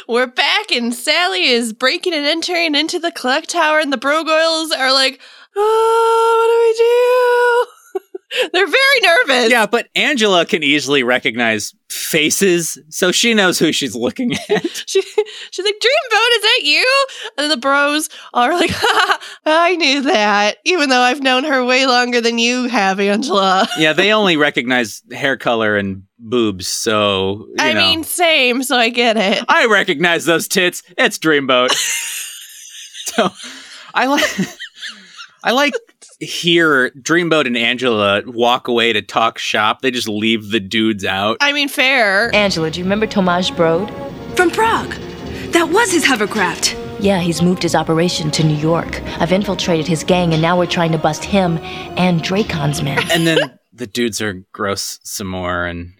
[0.09, 4.77] We're back, and Sally is breaking and entering into the clock tower, and the Brogoyles
[4.77, 5.20] are like,
[5.55, 7.75] oh, what do we do?
[8.53, 9.51] They're very nervous.
[9.51, 14.66] Yeah, but Angela can easily recognize faces, so she knows who she's looking at.
[14.87, 15.03] She,
[15.51, 17.07] she's like, Dreamboat, is that you?
[17.38, 18.70] And the bros are like,
[19.46, 23.68] I knew that, even though I've known her way longer than you have, Angela.
[23.79, 27.81] yeah, they only recognize hair color and boobs, so you I know.
[27.81, 29.44] mean, same, so I get it.
[29.49, 30.83] I recognize those tits.
[30.96, 31.70] It's Dreamboat.
[33.07, 33.31] so
[33.94, 34.25] I like
[35.42, 35.75] I like
[36.20, 39.83] hear Dreamboat and Angela walk away to talk shop.
[39.83, 41.37] They just leave the dudes out.
[41.40, 42.35] I mean, fair.
[42.35, 43.90] Angela, do you remember Tomasz Brode?
[44.37, 44.90] From Prague.
[45.52, 46.76] That was his hovercraft.
[47.00, 49.02] Yeah, he's moved his operation to New York.
[49.20, 51.59] I've infiltrated his gang, and now we're trying to bust him
[51.98, 52.98] and Dracon's men.
[53.12, 55.92] And then the dudes are gross some more and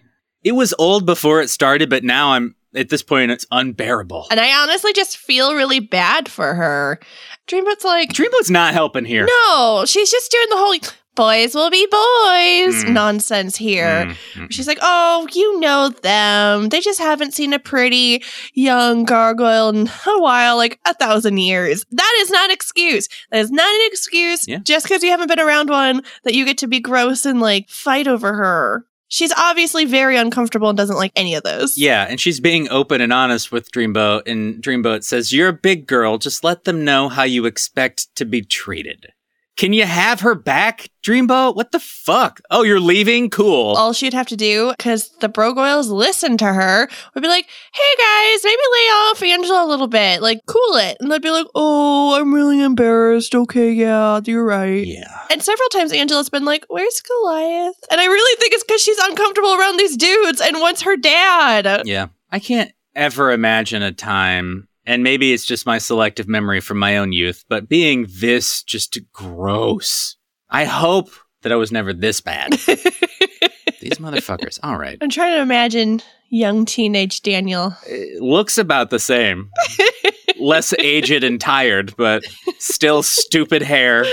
[0.43, 4.27] it was old before it started, but now I'm at this point it's unbearable.
[4.31, 6.99] And I honestly just feel really bad for her.
[7.47, 9.25] Dreamboat's like, Dreamboat's not helping here.
[9.25, 10.75] no, she's just doing the whole
[11.15, 12.89] boys will be boys Mm.
[12.93, 14.05] nonsense here.
[14.05, 14.51] Mm, mm.
[14.51, 16.69] She's like, oh, you know them.
[16.69, 21.83] They just haven't seen a pretty young gargoyle in a while, like a thousand years.
[21.91, 23.07] That is not an excuse.
[23.31, 24.59] That is not an excuse Yeah.
[24.59, 27.67] just because you haven't been around one that you get to be gross and like
[27.67, 28.85] fight over her.
[29.09, 31.77] She's obviously very uncomfortable and doesn't like any of those.
[31.77, 35.87] Yeah, and she's being open and honest with Dreamboat, and Dreamboat says, You're a big
[35.87, 39.13] girl, just let them know how you expect to be treated.
[39.57, 41.55] Can you have her back, Dreamboat?
[41.55, 42.39] What the fuck?
[42.51, 43.29] Oh, you're leaving?
[43.31, 43.75] Cool.
[43.75, 47.95] all she'd have to do, because the Brogoyles listen to her, would be like, hey
[47.97, 50.97] guys, maybe lay off Angela a little bit, like cool it.
[50.99, 53.33] And they'd be like, oh, I'm really embarrassed.
[53.33, 54.85] Okay, yeah, you're right.
[54.85, 55.25] yeah.
[55.31, 57.75] And several times Angela's been like, where's Goliath?
[57.91, 61.81] And I really think it's because she's uncomfortable around these dudes and wants her dad.
[61.85, 62.07] Yeah.
[62.31, 66.97] I can't ever imagine a time, and maybe it's just my selective memory from my
[66.97, 70.15] own youth, but being this just gross.
[70.49, 71.09] I hope
[71.41, 72.53] that I was never this bad.
[73.81, 74.59] These motherfuckers.
[74.63, 74.97] All right.
[75.01, 77.75] I'm trying to imagine young teenage Daniel.
[77.85, 79.51] It looks about the same.
[80.39, 82.23] Less aged and tired, but
[82.57, 84.05] still stupid hair,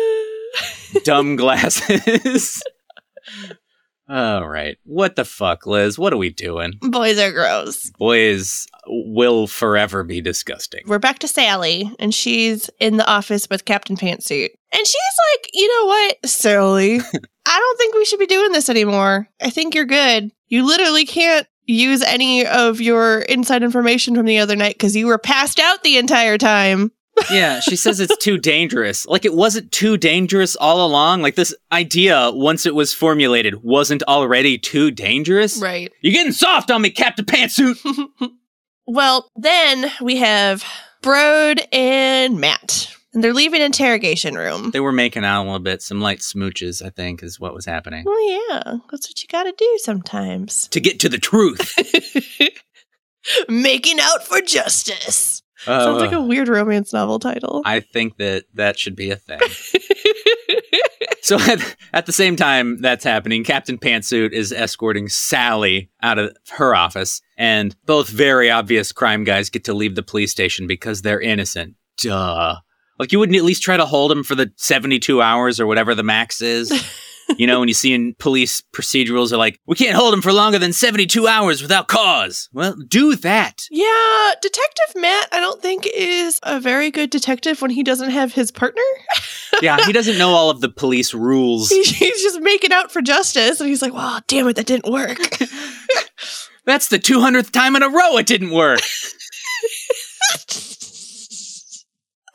[1.04, 2.62] dumb glasses.
[4.10, 4.76] All right.
[4.84, 5.96] What the fuck, Liz?
[5.96, 6.72] What are we doing?
[6.80, 7.90] Boys are gross.
[7.90, 10.82] Boys will forever be disgusting.
[10.86, 14.48] we're back to Sally, and she's in the office with Captain Pantsuit.
[14.72, 14.96] And she's
[15.32, 16.98] like, you know what, Sally?
[17.46, 19.28] I don't think we should be doing this anymore.
[19.40, 20.32] I think you're good.
[20.48, 25.06] You literally can't use any of your inside information from the other night because you
[25.06, 26.90] were passed out the entire time.
[27.30, 29.06] Yeah, she says it's too dangerous.
[29.06, 31.22] Like it wasn't too dangerous all along.
[31.22, 35.60] Like this idea, once it was formulated, wasn't already too dangerous.
[35.60, 35.92] Right.
[36.00, 37.76] You're getting soft on me, Captain Pantsuit.
[38.92, 40.64] Well, then we have
[41.00, 42.92] Brode and Matt.
[43.14, 44.72] And they're leaving interrogation room.
[44.72, 47.66] They were making out a little bit, some light smooches, I think, is what was
[47.66, 48.04] happening.
[48.04, 50.66] Well, yeah, that's what you gotta do sometimes.
[50.68, 51.72] To get to the truth.
[53.48, 55.39] Making out for justice.
[55.66, 57.62] Uh, Sounds like a weird romance novel title.
[57.64, 59.40] I think that that should be a thing.
[61.22, 66.36] so at, at the same time that's happening, Captain Pantsuit is escorting Sally out of
[66.50, 71.02] her office, and both very obvious crime guys get to leave the police station because
[71.02, 71.74] they're innocent.
[71.98, 72.56] Duh.
[72.98, 75.94] Like you wouldn't at least try to hold them for the 72 hours or whatever
[75.94, 76.70] the max is.
[77.38, 80.32] you know, when you see in police procedurals are like, we can't hold him for
[80.32, 82.48] longer than 72 hours without cause.
[82.52, 83.62] Well, do that.
[83.70, 88.32] Yeah, Detective Matt, I don't think is a very good detective when he doesn't have
[88.32, 88.82] his partner.
[89.62, 91.68] Yeah, he doesn't know all of the police rules.
[91.68, 95.18] He's just making out for justice, and he's like, "Wow, damn it, that didn't work."
[96.64, 98.80] That's the 200th time in a row it didn't work.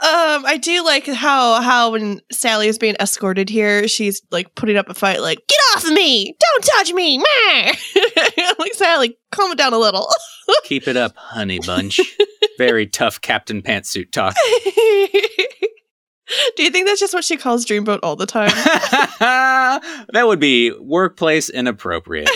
[0.05, 4.77] um, I do like how how when Sally is being escorted here, she's like putting
[4.77, 6.35] up a fight, like "Get off of me!
[6.39, 7.73] Don't touch me!" Meh.
[8.59, 10.07] like Sally, calm it down a little.
[10.65, 11.99] Keep it up, honey bunch.
[12.59, 14.35] Very tough Captain Pantsuit talk.
[16.55, 18.51] do you think that's just what she calls Dreamboat all the time?
[19.19, 22.29] that would be workplace inappropriate.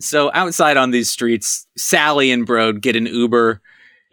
[0.00, 3.62] so outside on these streets, Sally and Brode get an Uber,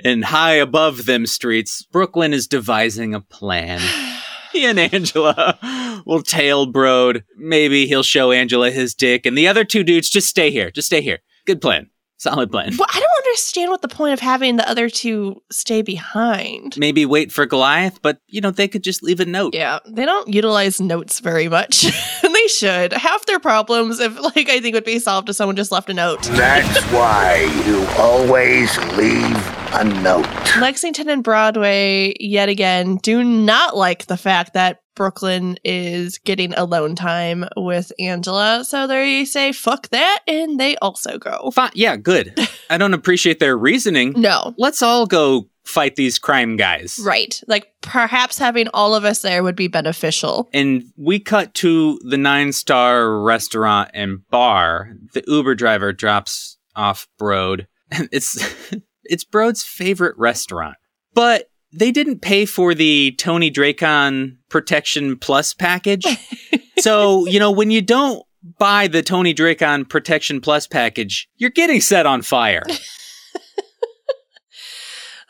[0.04, 3.82] and high above them streets, Brooklyn is devising a plan.
[4.54, 7.24] He and Angela will tail Brode.
[7.38, 10.72] Maybe he'll show Angela his dick, and the other two dudes just stay here.
[10.72, 11.20] Just stay here.
[11.46, 11.92] Good plan.
[12.20, 12.74] Solid plan.
[12.76, 16.76] Well, I don't understand what the point of having the other two stay behind.
[16.76, 19.54] Maybe wait for Goliath, but you know, they could just leave a note.
[19.54, 21.86] Yeah, they don't utilize notes very much.
[22.48, 22.94] they should.
[22.94, 25.94] Half their problems, if like I think, would be solved if someone just left a
[25.94, 26.24] note.
[26.24, 29.36] That's why you always leave
[29.74, 30.28] a note.
[30.60, 36.96] Lexington and Broadway, yet again, do not like the fact that Brooklyn is getting alone
[36.96, 38.64] time with Angela.
[38.66, 40.22] So they say, fuck that.
[40.28, 41.52] And they also go.
[41.52, 41.72] Fine.
[41.76, 42.40] Yeah, good.
[42.70, 44.14] I don't appreciate their reasoning.
[44.16, 44.56] No.
[44.58, 47.00] Let's all go fight these crime guys.
[47.04, 47.42] Right.
[47.48, 50.50] Like perhaps having all of us there would be beneficial.
[50.54, 54.94] And we cut to the nine star restaurant and bar.
[55.14, 57.68] The Uber driver drops off Brod.
[58.12, 58.38] It's
[59.06, 60.76] it's Brod's favorite restaurant.
[61.14, 66.06] But they didn't pay for the Tony Dracon Protection Plus package.
[66.80, 68.26] so, you know, when you don't
[68.58, 72.64] buy the Tony Dracon Protection Plus package, you're getting set on fire.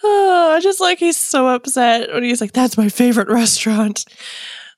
[0.04, 4.06] Oh, I just like he's so upset when he's like, that's my favorite restaurant.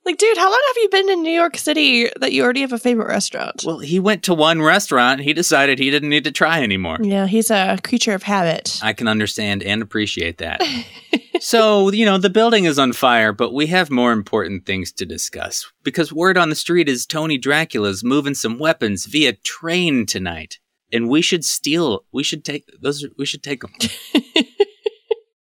[0.05, 2.73] Like, dude, how long have you been in New York City that you already have
[2.73, 3.63] a favorite restaurant?
[3.65, 5.21] Well, he went to one restaurant.
[5.21, 6.97] He decided he didn't need to try anymore.
[7.01, 8.79] Yeah, he's a creature of habit.
[8.81, 10.63] I can understand and appreciate that.
[11.41, 15.05] so, you know, the building is on fire, but we have more important things to
[15.05, 15.69] discuss.
[15.83, 20.59] Because word on the street is Tony Dracula's moving some weapons via train tonight.
[20.91, 23.73] And we should steal, we should take those, we should take them.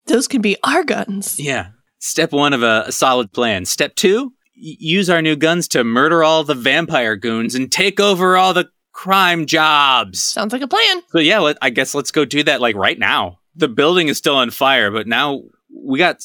[0.08, 1.40] Those can be our guns.
[1.40, 1.70] Yeah.
[2.00, 3.66] Step one of a, a solid plan.
[3.66, 8.00] Step two, y- use our new guns to murder all the vampire goons and take
[8.00, 10.22] over all the crime jobs.
[10.24, 11.02] Sounds like a plan.
[11.10, 13.40] So yeah, let, I guess let's go do that like right now.
[13.56, 15.42] The building is still on fire, but now
[15.74, 16.22] we got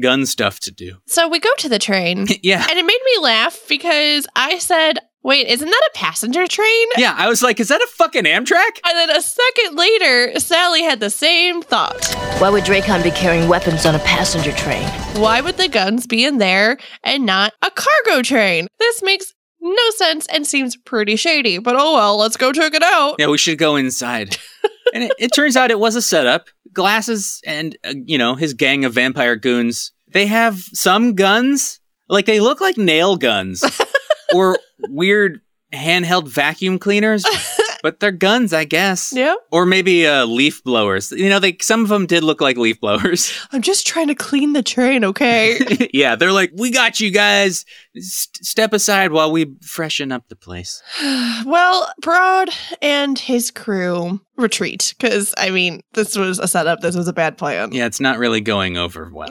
[0.00, 0.96] gun stuff to do.
[1.06, 2.26] So we go to the train.
[2.42, 2.66] yeah.
[2.68, 6.88] And it made me laugh because I said, wait, isn't that a passenger train?
[6.96, 8.80] Yeah, I was like, is that a fucking Amtrak?
[8.84, 12.04] And then a second later, Sally had the same thought.
[12.38, 14.86] Why would Dracon be carrying weapons on a passenger train?
[15.16, 18.68] Why would the guns be in there and not a cargo train?
[18.78, 22.82] This makes no sense and seems pretty shady, but oh well, let's go check it
[22.82, 23.16] out.
[23.18, 24.36] Yeah, we should go inside.
[24.94, 26.48] and it, it turns out it was a setup.
[26.74, 31.80] Glasses and, uh, you know, his gang of vampire goons, they have some guns.
[32.08, 33.62] Like, they look like nail guns
[34.32, 34.58] or
[34.88, 35.40] weird
[35.74, 37.24] handheld vacuum cleaners,
[37.82, 39.12] but they're guns, I guess.
[39.14, 39.34] Yeah.
[39.50, 41.12] Or maybe uh, leaf blowers.
[41.12, 43.32] You know, they some of them did look like leaf blowers.
[43.52, 45.58] I'm just trying to clean the train, okay?
[45.92, 47.64] yeah, they're like, we got you guys.
[47.96, 50.82] S- step aside while we freshen up the place.
[51.44, 56.80] well, Brod and his crew retreat because, I mean, this was a setup.
[56.80, 57.72] This was a bad plan.
[57.72, 59.30] Yeah, it's not really going over well.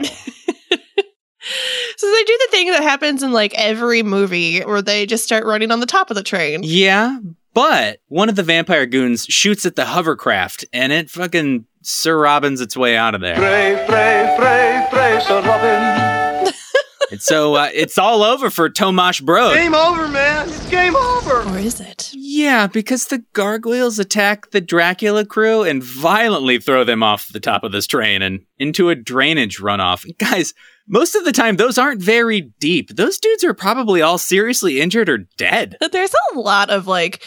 [2.04, 5.46] So they do the thing that happens in like every movie where they just start
[5.46, 6.60] running on the top of the train.
[6.62, 7.18] Yeah,
[7.54, 12.60] but one of the vampire goons shoots at the hovercraft and it fucking Sir Robins
[12.60, 13.38] its way out of there.
[13.38, 16.54] Pray, pray, pray, pray, Sir Robin.
[17.12, 19.54] and so uh, it's all over for Tomash Brod.
[19.54, 20.50] Game over, man.
[20.50, 21.42] It's game over.
[21.44, 22.12] Or is it?
[22.14, 27.64] Yeah, because the gargoyles attack the Dracula crew and violently throw them off the top
[27.64, 30.06] of this train and into a drainage runoff.
[30.18, 30.54] Guys,
[30.88, 32.96] most of the time, those aren't very deep.
[32.96, 35.78] Those dudes are probably all seriously injured or dead.
[35.92, 37.24] There's a lot of like,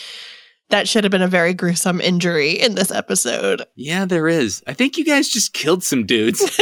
[0.69, 3.62] that should have been a very gruesome injury in this episode.
[3.77, 4.62] Yeah, there is.
[4.66, 6.40] I think you guys just killed some dudes.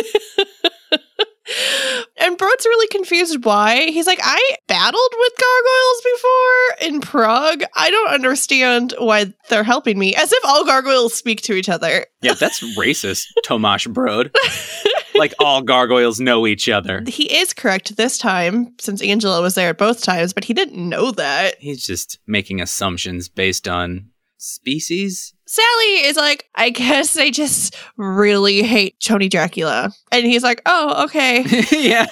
[2.19, 3.87] and Brod's really confused why.
[3.87, 7.65] He's like, I battled with gargoyles before in Prague.
[7.75, 10.15] I don't understand why they're helping me.
[10.15, 12.07] As if all gargoyles speak to each other.
[12.23, 14.31] yeah, that's racist, Tomash Brod.
[15.15, 17.03] like all gargoyles know each other.
[17.07, 20.89] He is correct this time, since Angela was there at both times, but he didn't
[20.89, 21.57] know that.
[21.59, 24.11] He's just making assumptions based on
[24.45, 25.35] species.
[25.47, 29.91] Sally is like, I guess they just really hate Tony Dracula.
[30.13, 31.45] And he's like, oh, okay.
[31.73, 32.07] yeah,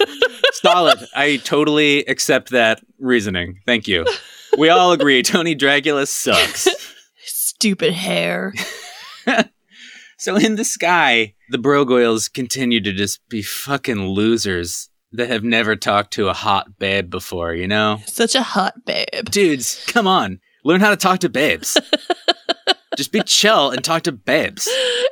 [0.53, 0.99] solid.
[1.15, 3.59] I totally accept that reasoning.
[3.65, 4.05] Thank you.
[4.57, 6.67] We all agree Tony Dracula sucks.
[7.25, 8.53] Stupid hair.
[10.17, 15.75] so in the sky, the Brogoyles continue to just be fucking losers that have never
[15.75, 17.99] talked to a hot babe before, you know?
[18.07, 19.29] Such a hot babe.
[19.29, 20.39] Dudes, come on.
[20.65, 21.77] Learn how to talk to babes.
[22.97, 24.65] just be chill and talk to babes.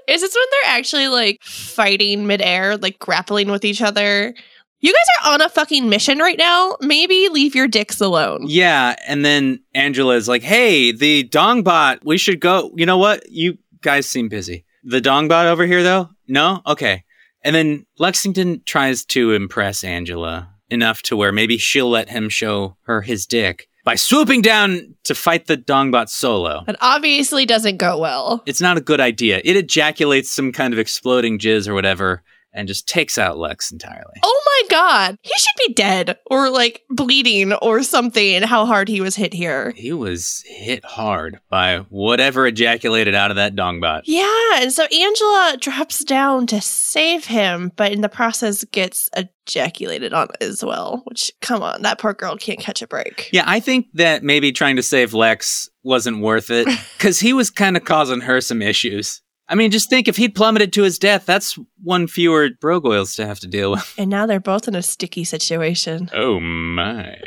[0.07, 4.33] Is this when they're actually like fighting midair, like grappling with each other?
[4.79, 6.75] You guys are on a fucking mission right now.
[6.81, 8.45] Maybe leave your dicks alone.
[8.47, 12.71] Yeah, and then Angela is like, "Hey, the Dongbot, we should go.
[12.75, 13.31] You know what?
[13.31, 14.65] You guys seem busy.
[14.83, 16.09] The Dongbot over here, though.
[16.27, 17.03] No, okay."
[17.43, 22.77] And then Lexington tries to impress Angela enough to where maybe she'll let him show
[22.83, 26.63] her his dick by swooping down to fight the Dongbot solo.
[26.65, 28.43] That obviously doesn't go well.
[28.45, 29.41] It's not a good idea.
[29.43, 32.23] It ejaculates some kind of exploding jizz or whatever,
[32.53, 34.19] and just takes out Lex entirely.
[34.23, 35.17] Oh my god.
[35.21, 38.43] He should be dead or like bleeding or something.
[38.43, 39.71] How hard he was hit here.
[39.75, 44.01] He was hit hard by whatever ejaculated out of that dongbot.
[44.05, 50.13] Yeah, and so Angela drops down to save him, but in the process gets ejaculated
[50.13, 51.03] on as well.
[51.05, 53.29] Which, come on, that poor girl can't catch a break.
[53.31, 57.49] Yeah, I think that maybe trying to save Lex wasn't worth it because he was
[57.49, 59.21] kind of causing her some issues.
[59.47, 63.25] I mean, just think if he'd plummeted to his death, that's one fewer Brogoyles to
[63.25, 63.93] have to deal with.
[63.97, 66.09] And now they're both in a sticky situation.
[66.13, 67.17] Oh my.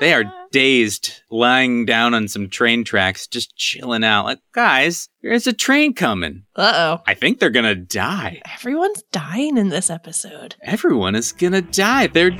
[0.00, 4.24] they are dazed, lying down on some train tracks, just chilling out.
[4.24, 6.44] Like, guys, there's a train coming.
[6.56, 7.02] Uh oh.
[7.06, 8.42] I think they're gonna die.
[8.54, 10.56] Everyone's dying in this episode.
[10.62, 12.08] Everyone is gonna die.
[12.08, 12.30] They're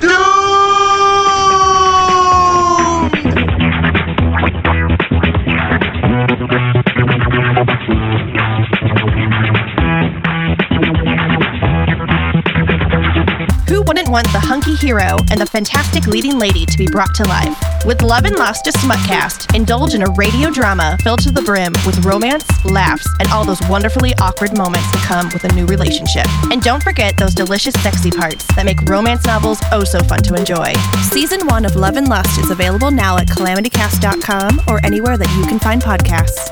[14.09, 17.55] Want the hunky hero and the fantastic leading lady to be brought to life?
[17.85, 21.75] With Love and Lust a Smutcast, indulge in a radio drama filled to the brim
[21.85, 26.27] with romance, laughs, and all those wonderfully awkward moments that come with a new relationship.
[26.51, 30.37] And don't forget those delicious sexy parts that make romance novels oh so fun to
[30.37, 30.73] enjoy.
[31.03, 35.47] Season 1 of Love and Lust is available now at calamitycast.com or anywhere that you
[35.47, 36.49] can find podcasts.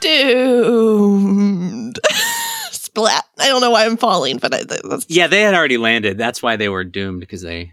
[0.00, 2.00] Doomed.
[2.94, 3.24] Splat.
[3.38, 6.18] I don't know why I'm falling, but I, that's Yeah, they had already landed.
[6.18, 7.72] That's why they were doomed because they.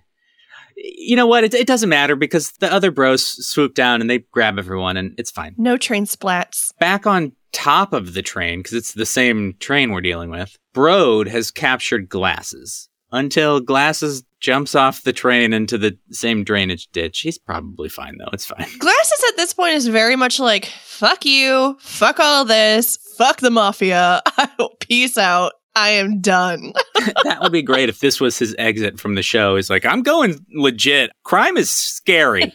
[0.78, 1.44] You know what?
[1.44, 5.14] It, it doesn't matter because the other bros swoop down and they grab everyone and
[5.18, 5.54] it's fine.
[5.58, 6.72] no train splats.
[6.80, 11.28] Back on top of the train, because it's the same train we're dealing with, Brod
[11.28, 17.20] has captured Glasses until Glasses jumps off the train into the same drainage ditch.
[17.20, 18.30] He's probably fine though.
[18.32, 18.68] It's fine.
[18.80, 23.52] Glasses at this point is very much like, fuck you, fuck all this, fuck the
[23.52, 24.22] mafia,
[24.80, 26.74] peace out, I am done.
[27.24, 29.56] that would be great if this was his exit from the show.
[29.56, 31.12] He's like, I'm going legit.
[31.24, 32.54] Crime is scary.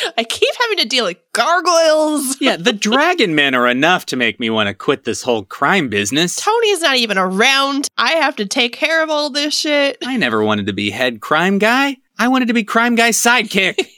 [0.18, 2.36] I keep having to deal with gargoyles.
[2.40, 5.88] yeah, the dragon men are enough to make me want to quit this whole crime
[5.88, 6.36] business.
[6.36, 7.88] Tony's not even around.
[7.96, 9.98] I have to take care of all this shit.
[10.04, 11.96] I never wanted to be head crime guy.
[12.18, 13.78] I wanted to be crime guy's sidekick.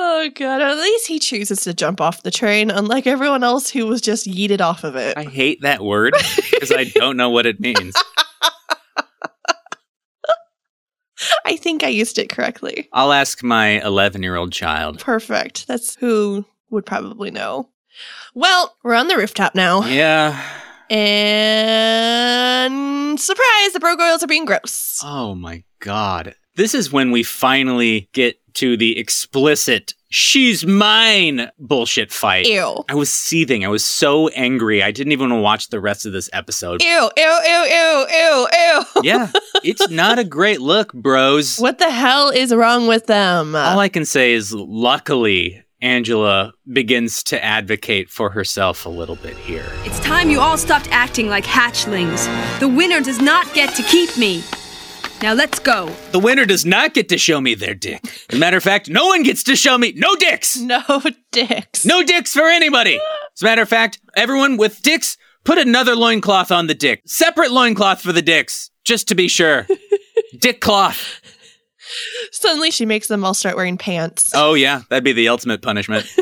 [0.00, 3.86] Oh god, at least he chooses to jump off the train, unlike everyone else who
[3.86, 5.16] was just yeeted off of it.
[5.16, 6.14] I hate that word
[6.52, 7.96] because I don't know what it means.
[11.48, 12.90] I think I used it correctly.
[12.92, 15.00] I'll ask my 11 year old child.
[15.00, 15.66] Perfect.
[15.66, 17.70] That's who would probably know.
[18.34, 19.82] Well, we're on the rooftop now.
[19.86, 20.38] Yeah.
[20.90, 21.08] And
[23.18, 25.00] surprise, the Brogoyles are being gross.
[25.02, 26.34] Oh my god.
[26.56, 32.46] This is when we finally get to the explicit she's mine bullshit fight.
[32.46, 32.84] Ew.
[32.88, 33.64] I was seething.
[33.64, 34.82] I was so angry.
[34.82, 36.82] I didn't even want to watch the rest of this episode.
[36.82, 38.84] Ew, ew, ew, ew, ew, ew.
[39.02, 39.30] yeah,
[39.62, 41.58] it's not a great look, bros.
[41.58, 43.54] What the hell is wrong with them?
[43.54, 49.36] All I can say is luckily Angela begins to advocate for herself a little bit
[49.36, 49.66] here.
[49.84, 52.26] It's time you all stopped acting like hatchlings.
[52.58, 54.42] The winner does not get to keep me.
[55.20, 55.86] Now let's go.
[56.12, 58.00] The winner does not get to show me their dick.
[58.30, 60.56] As a matter of fact, no one gets to show me no dicks.
[60.68, 61.00] No
[61.32, 61.84] dicks.
[61.84, 62.96] No dicks for anybody.
[62.96, 67.02] As a matter of fact, everyone with dicks, put another loincloth on the dick.
[67.06, 69.66] Separate loincloth for the dicks, just to be sure.
[70.40, 71.20] dick cloth.
[72.32, 74.32] Suddenly she makes them all start wearing pants.
[74.34, 76.06] Oh, yeah, that'd be the ultimate punishment.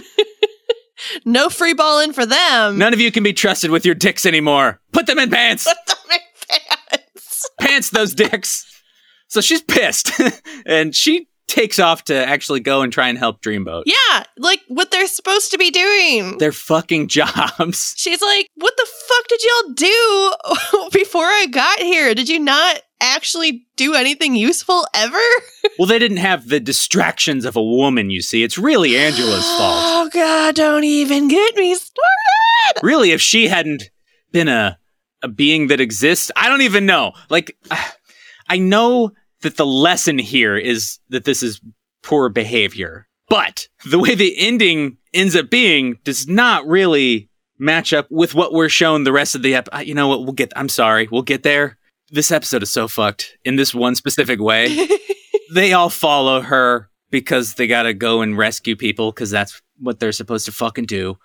[1.25, 2.79] No free balling for them.
[2.79, 4.81] None of you can be trusted with your dicks anymore.
[4.93, 5.65] Put them in pants.
[5.65, 7.51] Put them in pants.
[7.61, 8.76] Pants those dicks.
[9.29, 10.11] So she's pissed
[10.67, 13.85] and she takes off to actually go and try and help Dreamboat.
[13.87, 16.39] Yeah, like what they're supposed to be doing.
[16.39, 17.95] Their fucking jobs.
[17.97, 22.15] She's like, what the fuck did y'all do before I got here?
[22.15, 25.19] Did you not actually do anything useful ever?
[25.79, 28.43] Well, they didn't have the distractions of a woman, you see.
[28.43, 29.61] It's really Angela's fault.
[29.61, 32.83] Oh god, don't even get me started.
[32.83, 33.91] Really, if she hadn't
[34.33, 34.79] been a
[35.23, 37.13] a being that exists, I don't even know.
[37.31, 37.57] Like
[38.49, 41.61] I know that the lesson here is that this is
[42.03, 43.07] poor behavior.
[43.29, 47.29] But the way the ending ends up being does not really
[47.59, 49.69] match up with what we're shown the rest of the ep.
[49.85, 50.23] You know what?
[50.23, 50.53] We'll get.
[50.55, 51.09] I'm sorry.
[51.11, 51.79] We'll get there.
[52.11, 54.87] This episode is so fucked in this one specific way.
[55.53, 60.13] they all follow her because they gotta go and rescue people because that's what they're
[60.13, 61.19] supposed to fucking do.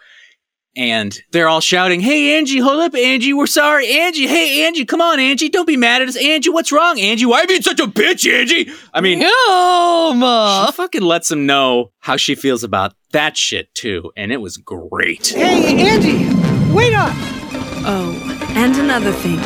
[0.76, 3.34] And they're all shouting, Hey, Angie, hold up, Angie.
[3.34, 4.26] We're sorry, Angie.
[4.28, 5.50] Hey, Angie, come on, Angie.
[5.50, 6.16] Don't be mad at us.
[6.16, 7.26] Angie, what's wrong, Angie?
[7.26, 8.72] Why are you being such a bitch, Angie?
[8.94, 10.66] I mean, Yum.
[10.68, 14.12] she fucking lets them know how she feels about that shit, too.
[14.16, 15.28] And it was great.
[15.28, 16.26] Hey, Angie,
[16.74, 17.12] wait up!
[17.84, 18.16] Oh,
[18.56, 19.40] and another thing.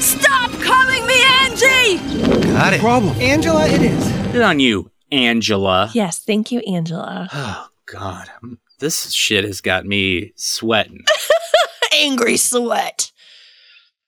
[0.00, 2.48] Stop calling me Angie!
[2.52, 2.80] Got it.
[2.80, 3.16] Problem.
[3.20, 4.12] Angela, it is.
[4.32, 5.90] Good on you, Angela.
[5.92, 7.28] Yes, thank you, Angela.
[7.32, 8.30] Oh, God.
[8.78, 11.04] This shit has got me sweating.
[11.92, 13.10] Angry sweat.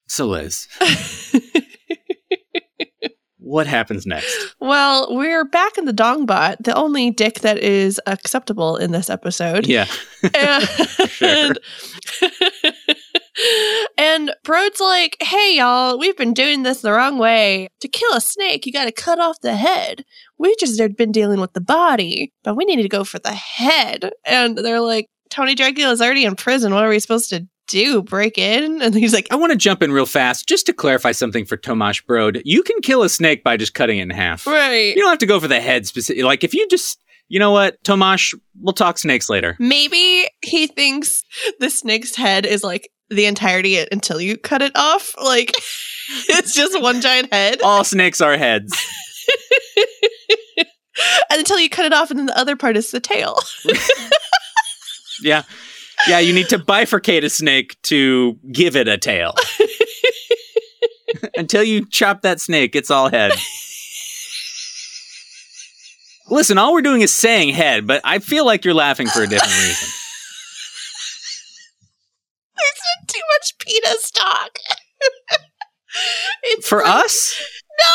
[0.07, 0.69] So, Liz,
[3.39, 4.55] what happens next?
[4.61, 9.67] Well, we're back in the Dongbot, the only dick that is acceptable in this episode.
[9.67, 9.87] Yeah.
[11.23, 11.59] And,
[13.97, 17.69] and Brod's like, hey, y'all, we've been doing this the wrong way.
[17.81, 20.05] To kill a snake, you got to cut off the head.
[20.41, 23.33] We just had been dealing with the body, but we needed to go for the
[23.33, 24.11] head.
[24.25, 26.73] And they're like, Tony Dracula's already in prison.
[26.75, 28.03] What are we supposed to do?
[28.03, 28.81] Break in?
[28.83, 31.57] And he's like, I want to jump in real fast just to clarify something for
[31.59, 32.41] Tomash Brod.
[32.45, 34.47] You can kill a snake by just cutting it in half.
[34.47, 34.97] right.
[34.97, 36.25] You don't have to go for the head specifically.
[36.25, 39.57] Like, if you just, you know what, Tomash, we'll talk snakes later.
[39.61, 41.23] Maybe he thinks
[41.61, 45.15] the snake's head is like the entirety until you cut it off.
[45.23, 45.51] Like
[46.31, 47.61] it's just one giant head.
[47.63, 48.75] All snakes are heads.
[51.31, 53.39] and until you cut it off, and then the other part is the tail.
[55.23, 55.43] Yeah.
[56.09, 59.35] Yeah, you need to bifurcate a snake to give it a tail.
[61.37, 63.33] Until you chop that snake, it's all head.
[66.31, 69.27] Listen, all we're doing is saying head, but I feel like you're laughing for a
[69.27, 69.89] different reason.
[72.57, 74.59] There's been too much penis talk.
[76.63, 77.39] For us?
[77.79, 77.95] no,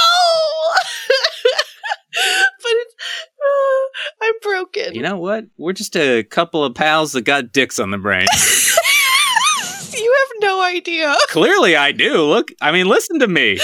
[4.22, 4.93] I'm broken.
[4.93, 5.45] You know what?
[5.58, 8.26] We're just a couple of pals that got dicks on the brain.
[9.93, 11.16] you have no idea.
[11.30, 12.24] Clearly, I do.
[12.24, 13.60] Look, I mean, listen to me.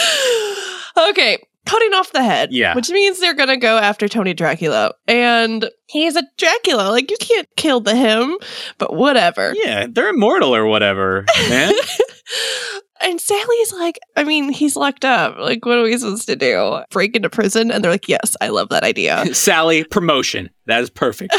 [1.09, 2.51] okay, cutting off the head.
[2.51, 2.75] Yeah.
[2.75, 4.93] Which means they're gonna go after Tony Dracula.
[5.07, 6.89] And he's a Dracula.
[6.89, 8.37] Like you can't kill the him,
[8.77, 9.53] but whatever.
[9.55, 11.73] Yeah, they're immortal or whatever, man.
[13.03, 15.37] And Sally's like, I mean, he's locked up.
[15.37, 16.81] Like, what are we supposed to do?
[16.91, 17.71] Break into prison?
[17.71, 19.25] And they're like, yes, I love that idea.
[19.33, 20.49] Sally, promotion.
[20.67, 21.35] That is perfect.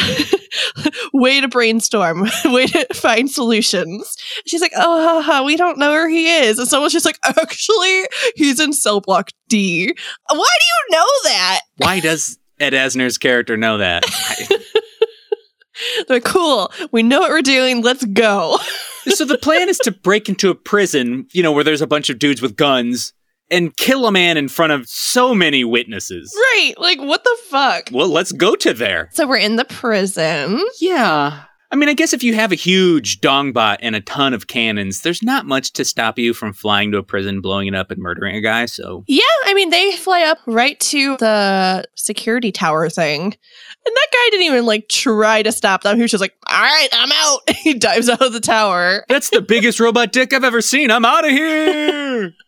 [1.13, 2.23] Way to brainstorm.
[2.47, 4.17] Way to find solutions.
[4.47, 6.59] She's like, oh, haha, we don't know where he is.
[6.59, 8.03] And someone's just like, actually,
[8.35, 9.87] he's in cell block D.
[9.87, 11.61] Why do you know that?
[11.77, 14.05] Why does Ed Asner's character know that?
[16.09, 16.71] They're like, cool.
[16.91, 17.83] We know what we're doing.
[17.83, 18.59] Let's go.
[19.09, 22.11] So the plan is to break into a prison, you know, where there's a bunch
[22.11, 23.13] of dudes with guns
[23.51, 26.33] and kill a man in front of so many witnesses.
[26.55, 26.73] right.
[26.79, 27.91] Like, what the fuck?
[27.93, 29.11] Well, let's go to there.
[29.13, 30.65] So we're in the prison.
[30.81, 31.45] Yeah.
[31.73, 35.01] I mean, I guess if you have a huge dongbot and a ton of cannons,
[35.01, 38.03] there's not much to stop you from flying to a prison, blowing it up, and
[38.03, 38.67] murdering a guy.
[38.67, 43.23] So, Yeah, I mean, they fly up right to the security tower thing.
[43.25, 45.97] And that guy didn't even like try to stop them.
[45.97, 47.41] He was just like, all right, I'm out.
[47.57, 49.07] he dives out of the tower.
[49.09, 50.91] that's the biggest robot dick I've ever seen.
[50.91, 52.35] I'm out of here.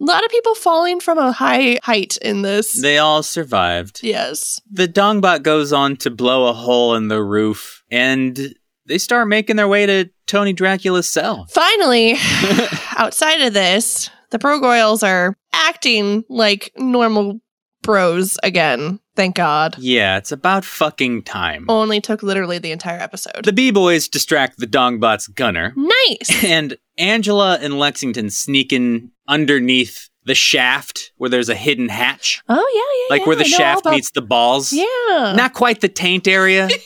[0.00, 2.80] A lot of people falling from a high height in this.
[2.80, 4.00] they all survived.
[4.02, 4.60] yes.
[4.70, 8.54] The dongbot goes on to blow a hole in the roof, and
[8.86, 11.46] they start making their way to Tony Dracula's cell.
[11.50, 12.14] Finally,
[12.96, 17.40] outside of this, the Brogoyles are acting like normal
[17.82, 19.00] bros again.
[19.16, 19.76] Thank God.
[19.78, 21.66] Yeah, it's about fucking time.
[21.68, 23.44] Only took literally the entire episode.
[23.44, 26.44] The B-boys distract the dongbot's gunner, nice.
[26.44, 32.54] and Angela and Lexington sneak in underneath the shaft where there's a hidden hatch, Oh
[32.56, 33.06] yeah, yeah.
[33.14, 34.72] like yeah, where the I know all shaft about- meets the balls.
[34.72, 35.32] Yeah.
[35.34, 36.68] Not quite the taint area.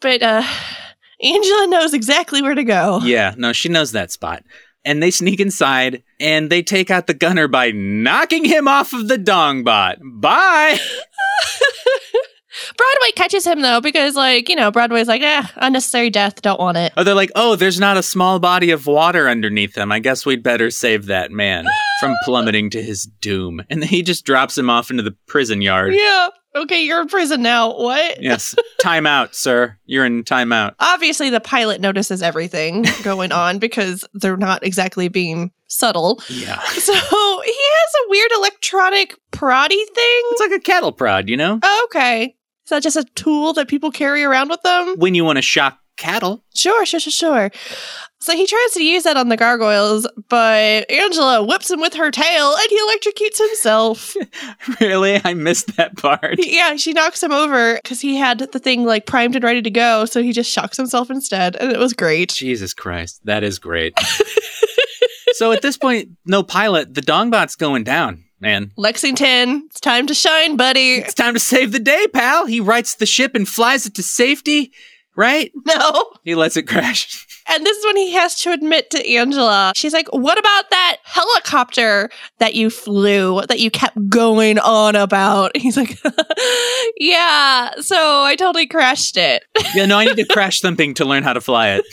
[0.00, 0.42] but uh
[1.22, 3.00] Angela knows exactly where to go.
[3.02, 4.42] yeah, no, she knows that spot.
[4.84, 9.08] And they sneak inside and they take out the gunner by knocking him off of
[9.08, 9.96] the dongbot.
[10.20, 10.78] Bye.
[12.76, 16.76] Broadway catches him though because like, you know, Broadway's like, "Eh, unnecessary death, don't want
[16.76, 19.92] it." Oh, they're like, oh, there's not a small body of water underneath him.
[19.92, 21.66] I guess we'd better save that man
[22.00, 23.62] from plummeting to his doom.
[23.70, 25.94] And then he just drops him off into the prison yard.
[25.94, 26.28] Yeah.
[26.54, 27.76] Okay, you're in prison now.
[27.76, 28.22] What?
[28.22, 28.54] Yes.
[28.80, 29.76] time out, sir.
[29.84, 30.74] You're in timeout.
[30.80, 36.22] Obviously the pilot notices everything going on because they're not exactly being subtle.
[36.28, 36.60] Yeah.
[36.86, 40.22] So, he has a weird electronic proddy thing.
[40.30, 41.58] It's like a cattle prod, you know?
[41.62, 42.36] Oh, okay.
[42.66, 44.96] Is that just a tool that people carry around with them?
[44.98, 46.44] When you want to shock cattle.
[46.52, 47.50] Sure, sure, sure, sure.
[48.18, 52.10] So he tries to use that on the gargoyles, but Angela whips him with her
[52.10, 54.16] tail and he electrocutes himself.
[54.80, 55.20] really?
[55.24, 56.34] I missed that part.
[56.38, 59.70] yeah, she knocks him over because he had the thing like primed and ready to
[59.70, 62.30] go, so he just shocks himself instead, and it was great.
[62.30, 63.20] Jesus Christ.
[63.24, 63.96] That is great.
[65.34, 66.94] so at this point, no pilot.
[66.94, 68.72] The dongbot's going down, man.
[68.76, 70.96] Lexington, it's time to shine, buddy.
[70.96, 72.46] It's time to save the day, pal.
[72.46, 74.72] He rights the ship and flies it to safety.
[75.16, 75.50] right?
[75.66, 76.10] No.
[76.24, 77.22] He lets it crash.
[77.48, 79.70] And this is when he has to admit to Angela.
[79.76, 82.10] She's like, What about that helicopter
[82.40, 85.56] that you flew, that you kept going on about?
[85.64, 85.96] He's like,
[86.98, 89.44] Yeah, so I totally crashed it.
[89.76, 91.84] yeah, no, I need to crash something to learn how to fly it.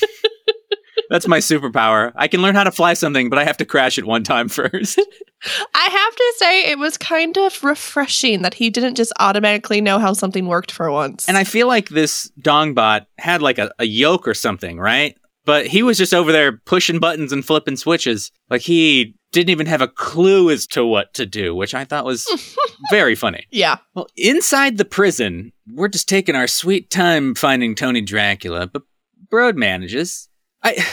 [1.13, 2.11] That's my superpower.
[2.15, 4.49] I can learn how to fly something, but I have to crash it one time
[4.49, 4.99] first.
[5.75, 9.99] I have to say, it was kind of refreshing that he didn't just automatically know
[9.99, 11.27] how something worked for once.
[11.27, 15.15] And I feel like this Dongbot had like a, a yoke or something, right?
[15.45, 18.31] But he was just over there pushing buttons and flipping switches.
[18.49, 22.05] Like he didn't even have a clue as to what to do, which I thought
[22.05, 22.25] was
[22.89, 23.45] very funny.
[23.51, 23.77] yeah.
[23.93, 28.81] Well, inside the prison, we're just taking our sweet time finding Tony Dracula, but
[29.29, 30.27] Brod manages.
[30.63, 30.85] I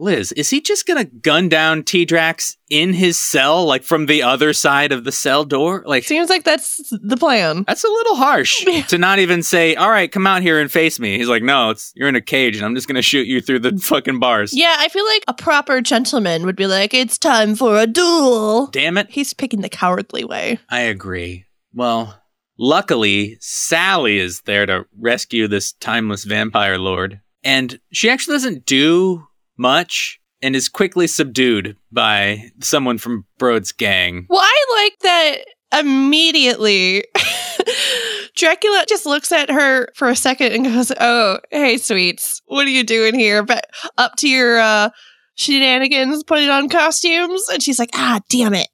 [0.00, 4.22] Liz, is he just gonna gun down T Drax in his cell, like from the
[4.22, 5.82] other side of the cell door?
[5.86, 7.64] Like Seems like that's the plan.
[7.66, 11.00] that's a little harsh to not even say, "All right, come out here and face
[11.00, 13.40] me." He's like, "No, it's you're in a cage, and I'm just gonna shoot you
[13.40, 17.18] through the fucking bars." Yeah, I feel like a proper gentleman would be like, It's
[17.18, 18.68] time for a duel.
[18.68, 20.60] Damn it, He's picking the cowardly way.
[20.70, 21.46] I agree.
[21.74, 22.22] Well,
[22.56, 29.26] luckily, Sally is there to rescue this timeless vampire lord, and she actually doesn't do
[29.56, 34.26] much and is quickly subdued by someone from Brod's gang.
[34.28, 37.04] Well, I like that immediately.
[38.36, 42.70] Dracula just looks at her for a second and goes, "Oh, hey, sweets, what are
[42.70, 43.42] you doing here?
[43.42, 43.66] But
[43.96, 44.90] up to your uh,
[45.34, 48.68] shenanigans, putting on costumes?" And she's like, "Ah, damn it!"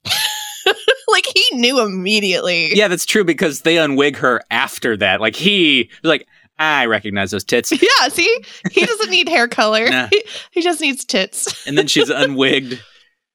[1.07, 2.75] like he knew immediately.
[2.75, 5.19] Yeah, that's true because they unwig her after that.
[5.19, 6.27] Like he like
[6.57, 7.71] I recognize those tits.
[7.81, 9.85] Yeah, see, he doesn't need hair color.
[9.89, 10.07] Nah.
[10.07, 11.67] He, he just needs tits.
[11.67, 12.79] and then she's unwigged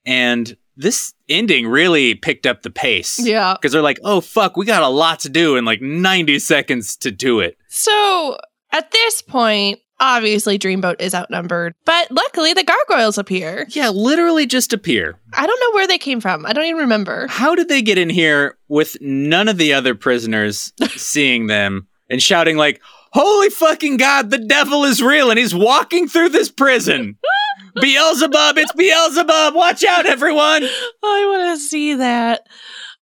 [0.07, 3.19] and this ending really picked up the pace.
[3.19, 3.55] Yeah.
[3.55, 6.97] Because they're like, oh, fuck, we got a lot to do in like 90 seconds
[6.99, 7.57] to do it.
[7.69, 8.39] So
[8.73, 13.67] at this point, obviously Dreamboat is outnumbered, but luckily the gargoyles appear.
[13.69, 15.19] Yeah, literally just appear.
[15.35, 16.47] I don't know where they came from.
[16.47, 17.27] I don't even remember.
[17.29, 22.23] How did they get in here with none of the other prisoners seeing them and
[22.23, 22.81] shouting, like,
[23.13, 27.19] holy fucking God, the devil is real and he's walking through this prison?
[27.81, 29.55] Beelzebub, it's Beelzebub.
[29.55, 30.65] Watch out, everyone.
[30.65, 32.47] I want to see that.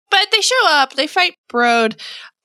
[0.10, 1.98] But they show up, they fight Brod.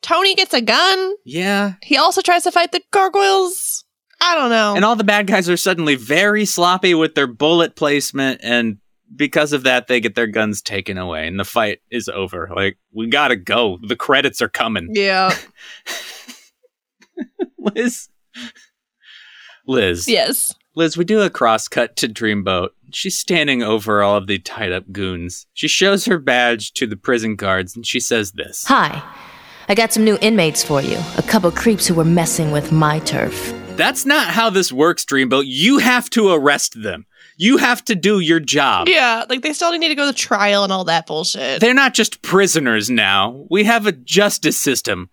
[0.03, 1.15] Tony gets a gun.
[1.25, 1.75] Yeah.
[1.83, 3.85] He also tries to fight the gargoyles.
[4.21, 4.75] I don't know.
[4.75, 8.79] And all the bad guys are suddenly very sloppy with their bullet placement and
[9.15, 12.51] because of that they get their guns taken away and the fight is over.
[12.55, 13.79] Like we got to go.
[13.83, 14.89] The credits are coming.
[14.93, 15.35] yeah.
[17.59, 18.09] Liz
[19.67, 20.09] Liz.
[20.09, 20.55] yes.
[20.75, 22.69] Liz, we do a cross cut to Dreamboat.
[22.93, 25.47] She's standing over all of the tied up goons.
[25.53, 28.65] She shows her badge to the prison guards and she says this.
[28.69, 29.03] Hi.
[29.69, 30.97] I got some new inmates for you.
[31.19, 33.53] A couple creeps who were messing with my turf.
[33.77, 35.45] That's not how this works, Dreamboat.
[35.47, 37.07] You have to arrest them.
[37.37, 38.89] You have to do your job.
[38.89, 41.61] Yeah, like they still need to go to trial and all that bullshit.
[41.61, 43.47] They're not just prisoners now.
[43.51, 45.11] We have a justice system.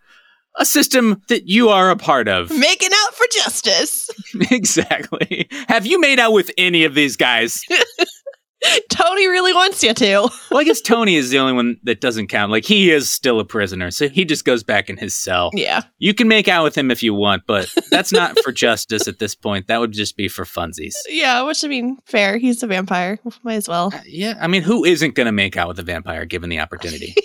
[0.58, 2.50] A system that you are a part of.
[2.58, 4.10] Making out for justice.
[4.52, 5.48] exactly.
[5.68, 7.62] Have you made out with any of these guys?
[8.90, 10.30] Tony really wants you to.
[10.52, 12.52] well, I guess Tony is the only one that doesn't count.
[12.52, 15.52] Like, he is still a prisoner, so he just goes back in his cell.
[15.54, 15.84] Yeah.
[16.00, 19.20] You can make out with him if you want, but that's not for justice at
[19.20, 19.68] this point.
[19.68, 20.94] That would just be for funsies.
[21.08, 22.38] Yeah, which I mean, fair.
[22.38, 23.20] He's a vampire.
[23.44, 23.92] Might as well.
[23.94, 26.60] Uh, yeah, I mean, who isn't going to make out with a vampire given the
[26.60, 27.16] opportunity?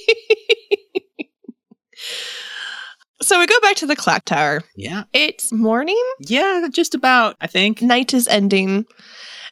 [3.23, 4.63] So we go back to the clock tower.
[4.77, 5.05] yeah.
[5.13, 6.01] It's morning.
[6.21, 7.83] Yeah, just about, I think.
[7.83, 8.87] Night is ending.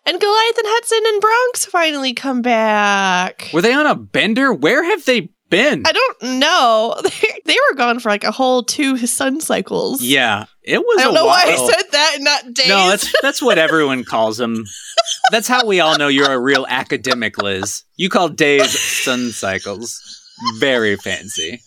[0.06, 3.50] And Goliath and Hudson and Bronx finally come back.
[3.52, 4.54] Were they on a bender?
[4.54, 5.82] Where have they been?
[5.86, 6.94] I don't know.
[7.02, 10.02] They, they were gone for like a whole two sun cycles.
[10.02, 12.68] yeah, it was I don't know why I said that and not days.
[12.68, 14.64] No, that's that's what everyone calls them.
[15.30, 17.82] That's how we all know you're a real academic, Liz.
[17.96, 19.98] You call days sun cycles.
[20.58, 21.60] Very fancy.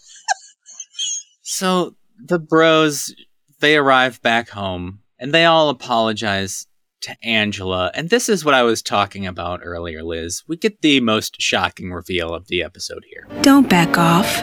[1.62, 3.14] So the bros,
[3.60, 6.66] they arrive back home and they all apologize
[7.02, 7.92] to Angela.
[7.94, 10.42] And this is what I was talking about earlier, Liz.
[10.48, 13.28] We get the most shocking reveal of the episode here.
[13.44, 14.42] Don't back off.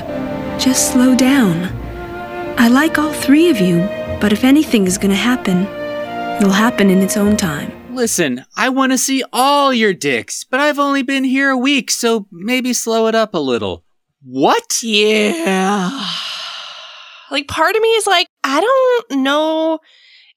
[0.60, 1.64] Just slow down.
[2.56, 3.78] I like all three of you,
[4.20, 5.66] but if anything is gonna happen,
[6.36, 7.72] it'll happen in its own time.
[7.92, 11.90] Listen, I want to see all your dicks, but I've only been here a week,
[11.90, 13.84] so maybe slow it up a little.
[14.22, 14.84] What?
[14.84, 16.06] Yeah.
[17.30, 19.78] Like part of me is like, I don't know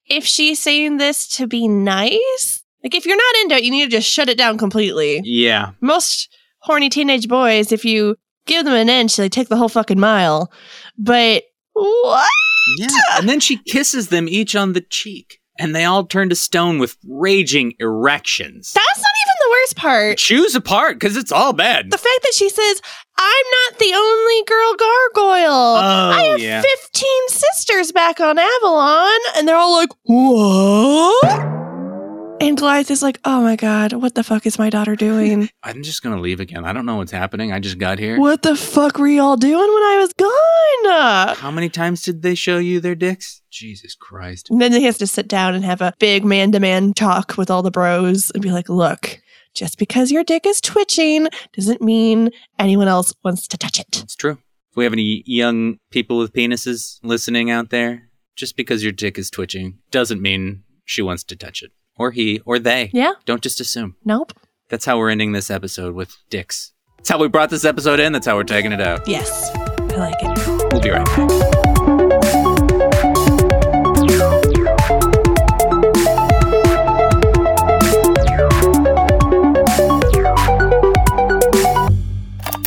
[0.08, 2.64] if she's saying this to be nice.
[2.84, 5.22] Like if you're not into it, you need to just shut it down completely.
[5.24, 5.72] Yeah.
[5.82, 6.30] Most
[6.60, 8.16] horny teenage boys, if you
[8.46, 10.52] give them an inch, they take the whole fucking mile.
[10.98, 12.30] But what?
[12.78, 12.88] Yeah.
[13.18, 15.40] And then she kisses them each on the cheek.
[15.60, 18.74] and they all turn to stone with raging erections.
[18.74, 20.18] That's not even the worst part.
[20.18, 21.92] Choose a part because it's all bad.
[21.92, 22.82] The fact that she says,
[23.24, 25.78] I'm not the only girl gargoyle.
[25.78, 26.62] Oh, I have yeah.
[26.62, 29.20] 15 sisters back on Avalon.
[29.36, 31.62] And they're all like, what?
[32.42, 35.48] And Goliath is like, oh my God, what the fuck is my daughter doing?
[35.64, 36.66] I'm just gonna leave again.
[36.66, 37.52] I don't know what's happening.
[37.52, 38.20] I just got here.
[38.20, 41.36] what the fuck were y'all doing when I was gone?
[41.36, 43.44] How many times did they show you their dicks?
[43.52, 44.50] Jesus Christ.
[44.50, 47.38] And then he has to sit down and have a big man to man talk
[47.38, 49.21] with all the bros and be like, look,
[49.54, 54.02] just because your dick is twitching doesn't mean anyone else wants to touch it.
[54.04, 54.38] It's true.
[54.70, 59.18] If we have any young people with penises listening out there, just because your dick
[59.18, 61.72] is twitching doesn't mean she wants to touch it.
[61.98, 62.90] Or he, or they.
[62.94, 63.14] Yeah.
[63.26, 63.96] Don't just assume.
[64.06, 64.34] Nope.
[64.70, 66.72] That's how we're ending this episode with dicks.
[66.98, 68.14] That's how we brought this episode in.
[68.14, 69.08] That's how we're taking it out.
[69.08, 69.52] Yes.
[69.56, 70.72] I like it.
[70.72, 71.61] We'll be right back.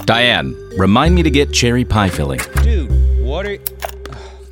[0.07, 2.41] Diane, remind me to get cherry pie filling.
[2.63, 2.91] Dude,
[3.25, 3.59] what are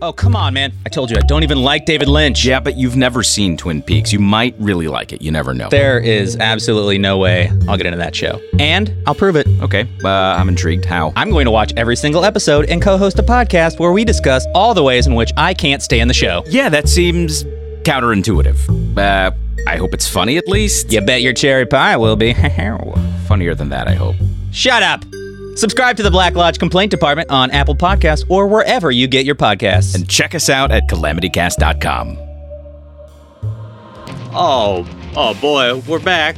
[0.02, 0.72] Oh, come on, man.
[0.84, 2.44] I told you I don't even like David Lynch.
[2.44, 4.12] Yeah, but you've never seen Twin Peaks.
[4.12, 5.22] You might really like it.
[5.22, 5.68] You never know.
[5.68, 8.40] There is absolutely no way I'll get into that show.
[8.58, 9.46] And I'll prove it.
[9.60, 10.86] Okay, uh, I'm intrigued.
[10.86, 11.12] How?
[11.14, 14.44] I'm going to watch every single episode and co host a podcast where we discuss
[14.56, 16.42] all the ways in which I can't stay in the show.
[16.48, 17.44] Yeah, that seems
[17.84, 18.98] counterintuitive.
[18.98, 19.30] Uh,
[19.68, 20.90] I hope it's funny at least.
[20.90, 22.34] You bet your cherry pie will be.
[23.28, 24.16] Funnier than that, I hope.
[24.50, 25.04] Shut up!
[25.54, 29.34] Subscribe to the Black Lodge Complaint Department on Apple Podcasts or wherever you get your
[29.34, 29.94] podcasts.
[29.94, 32.18] And check us out at calamitycast.com.
[34.34, 36.36] Oh, oh boy, we're back.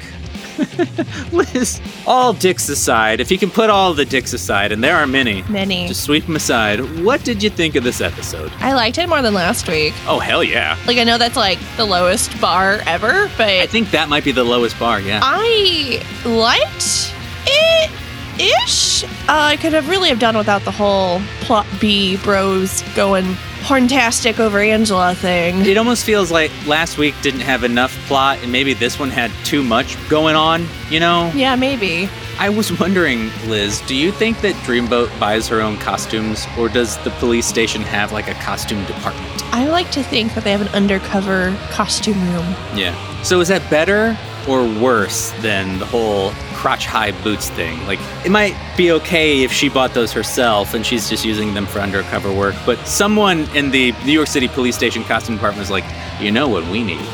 [1.32, 5.06] Liz, all dicks aside, if you can put all the dicks aside, and there are
[5.06, 5.88] many, Many.
[5.88, 8.52] just sweep them aside, what did you think of this episode?
[8.58, 9.94] I liked it more than last week.
[10.06, 10.76] Oh, hell yeah.
[10.86, 14.30] Like, I know that's like the lowest bar ever, but I think that might be
[14.32, 15.20] the lowest bar, yeah.
[15.22, 17.12] I liked
[17.46, 17.90] it
[18.38, 19.04] ish.
[19.04, 23.24] Uh, I could have really have done without the whole plot B bros going
[23.64, 25.64] horntastic over Angela thing.
[25.64, 29.30] It almost feels like last week didn't have enough plot, and maybe this one had
[29.44, 31.32] too much going on, you know?
[31.34, 32.10] Yeah, maybe.
[32.38, 36.98] I was wondering, Liz, do you think that Dreamboat buys her own costumes, or does
[37.04, 39.44] the police station have like a costume department?
[39.54, 42.54] I like to think that they have an undercover costume room.
[42.74, 42.94] Yeah.
[43.22, 44.18] So is that better
[44.48, 47.78] or worse than the whole crotch high boots thing?
[47.86, 51.66] Like, it might be okay if she bought those herself and she's just using them
[51.66, 55.70] for undercover work, but someone in the New York City police station costume department was
[55.70, 55.84] like,
[56.20, 57.06] you know what we need?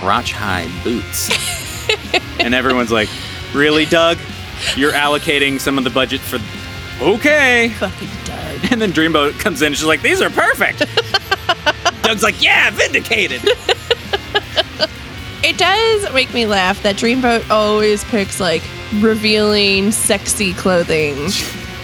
[0.00, 1.30] Crotch high boots.
[2.40, 3.10] and everyone's like,
[3.52, 4.16] really, Doug?
[4.76, 6.38] You're allocating some of the budget for.
[7.02, 7.70] Okay.
[7.70, 8.72] Fucking Doug.
[8.72, 10.80] And then Dreamboat comes in and she's like, these are perfect.
[12.02, 13.42] Doug's like, yeah, vindicated.
[15.44, 18.62] It does make me laugh that Dreamboat always picks like
[19.00, 21.30] revealing, sexy clothing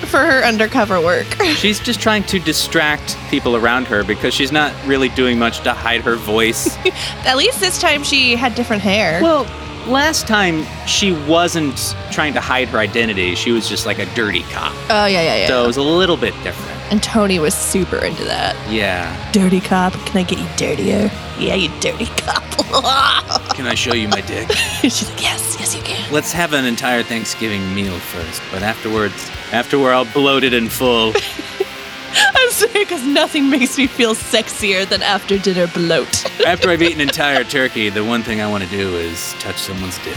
[0.06, 1.26] for her undercover work.
[1.56, 5.72] She's just trying to distract people around her because she's not really doing much to
[5.72, 6.76] hide her voice.
[7.26, 9.20] At least this time she had different hair.
[9.22, 9.44] well,
[9.88, 13.34] last time she wasn't trying to hide her identity.
[13.34, 14.72] She was just like a dirty cop.
[14.90, 15.46] oh yeah, yeah, yeah.
[15.48, 16.76] So it was a little bit different.
[16.92, 18.54] and Tony was super into that.
[18.70, 19.08] Yeah.
[19.32, 21.10] Dirty cop, can I get you dirtier?
[21.38, 22.44] Yeah, you dirty cop.
[23.54, 24.50] Can I show you my dick?
[24.82, 26.12] She's like, yes, yes, you can.
[26.12, 29.14] Let's have an entire Thanksgiving meal first, but afterwards,
[29.52, 31.12] after we're all bloated and full,
[32.34, 36.24] I'm saying because nothing makes me feel sexier than after dinner bloat.
[36.46, 39.98] after I've eaten entire turkey, the one thing I want to do is touch someone's
[39.98, 40.16] dick.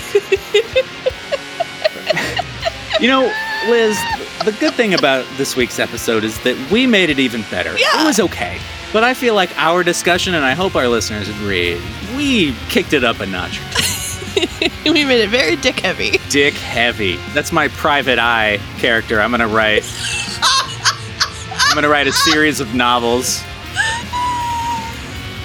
[3.00, 3.32] you know,
[3.68, 3.98] Liz,
[4.46, 7.78] the good thing about this week's episode is that we made it even better.
[7.78, 8.04] Yeah.
[8.04, 8.60] It was okay.
[8.94, 11.80] But I feel like our discussion, and I hope our listeners agree,
[12.16, 13.60] we kicked it up a notch.
[14.86, 16.18] we made it very dick heavy.
[16.30, 17.18] Dick heavy.
[17.34, 19.22] That's my private eye character.
[19.22, 19.84] I'm gonna write.
[20.44, 20.61] Ah,
[21.72, 23.42] I'm gonna write a series of novels.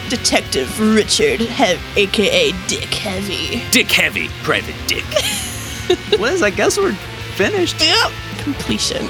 [0.09, 3.63] Detective Richard, Hev- aka Dick Heavy.
[3.71, 5.05] Dick heavy, private dick.
[6.19, 6.95] Liz, I guess we're
[7.37, 7.81] finished.
[7.81, 8.11] Yep.
[8.39, 9.07] Completion.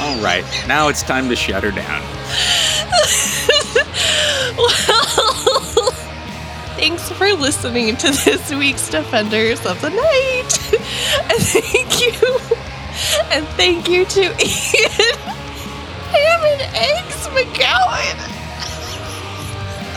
[0.00, 2.02] All right, now it's time to shut her down.
[4.56, 4.68] well,
[6.76, 10.54] thanks for listening to this week's Defenders of the Night.
[11.30, 12.12] And thank you.
[13.32, 15.47] And thank you to Ian
[16.10, 18.34] Ham and Eggs McGowan.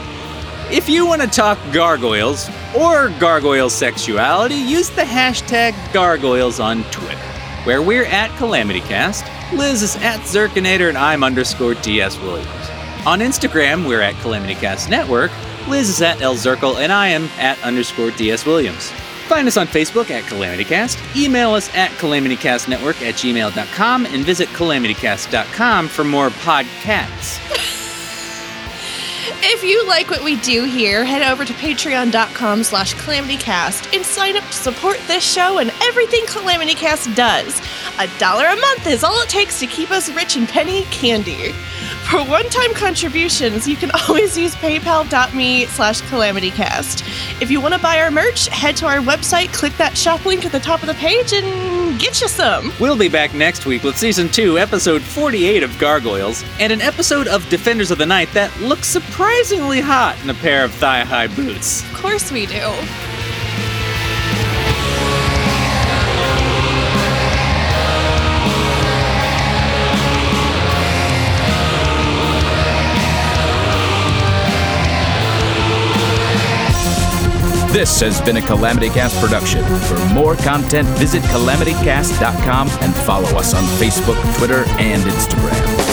[0.73, 7.19] If you want to talk gargoyles or gargoyle sexuality, use the hashtag gargoyles on Twitter,
[7.65, 9.29] where we're at CalamityCast.
[9.53, 12.62] Liz is at Zirkinator and I'm underscore DS Williams.
[13.05, 15.33] On Instagram, we're at CalamityCast Network.
[15.67, 18.93] Liz is at L Zirkle and I am at underscore DS Williams.
[19.27, 25.89] Find us on Facebook at CalamityCast, email us at CalamityCastNetwork at gmail.com, and visit CalamityCast.com
[25.89, 27.41] for more podcasts.
[29.45, 34.37] If you like what we do here, head over to patreon.com slash calamitycast and sign
[34.37, 37.61] up to support this show and everything CalamityCast does.
[37.99, 41.53] A dollar a month is all it takes to keep us rich in penny candy.
[42.13, 47.41] For one-time contributions, you can always use paypal.me slash calamitycast.
[47.41, 50.45] If you want to buy our merch, head to our website, click that shop link
[50.45, 52.71] at the top of the page, and get you some.
[52.79, 57.29] We'll be back next week with season 2, episode 48 of Gargoyles, and an episode
[57.29, 61.29] of Defenders of the Night that looks surprisingly hot in a pair of thigh high
[61.29, 61.83] boots.
[61.83, 62.61] Of course we do.
[77.83, 79.65] This has been a Calamity Cast production.
[79.65, 85.92] For more content, visit calamitycast.com and follow us on Facebook, Twitter, and Instagram.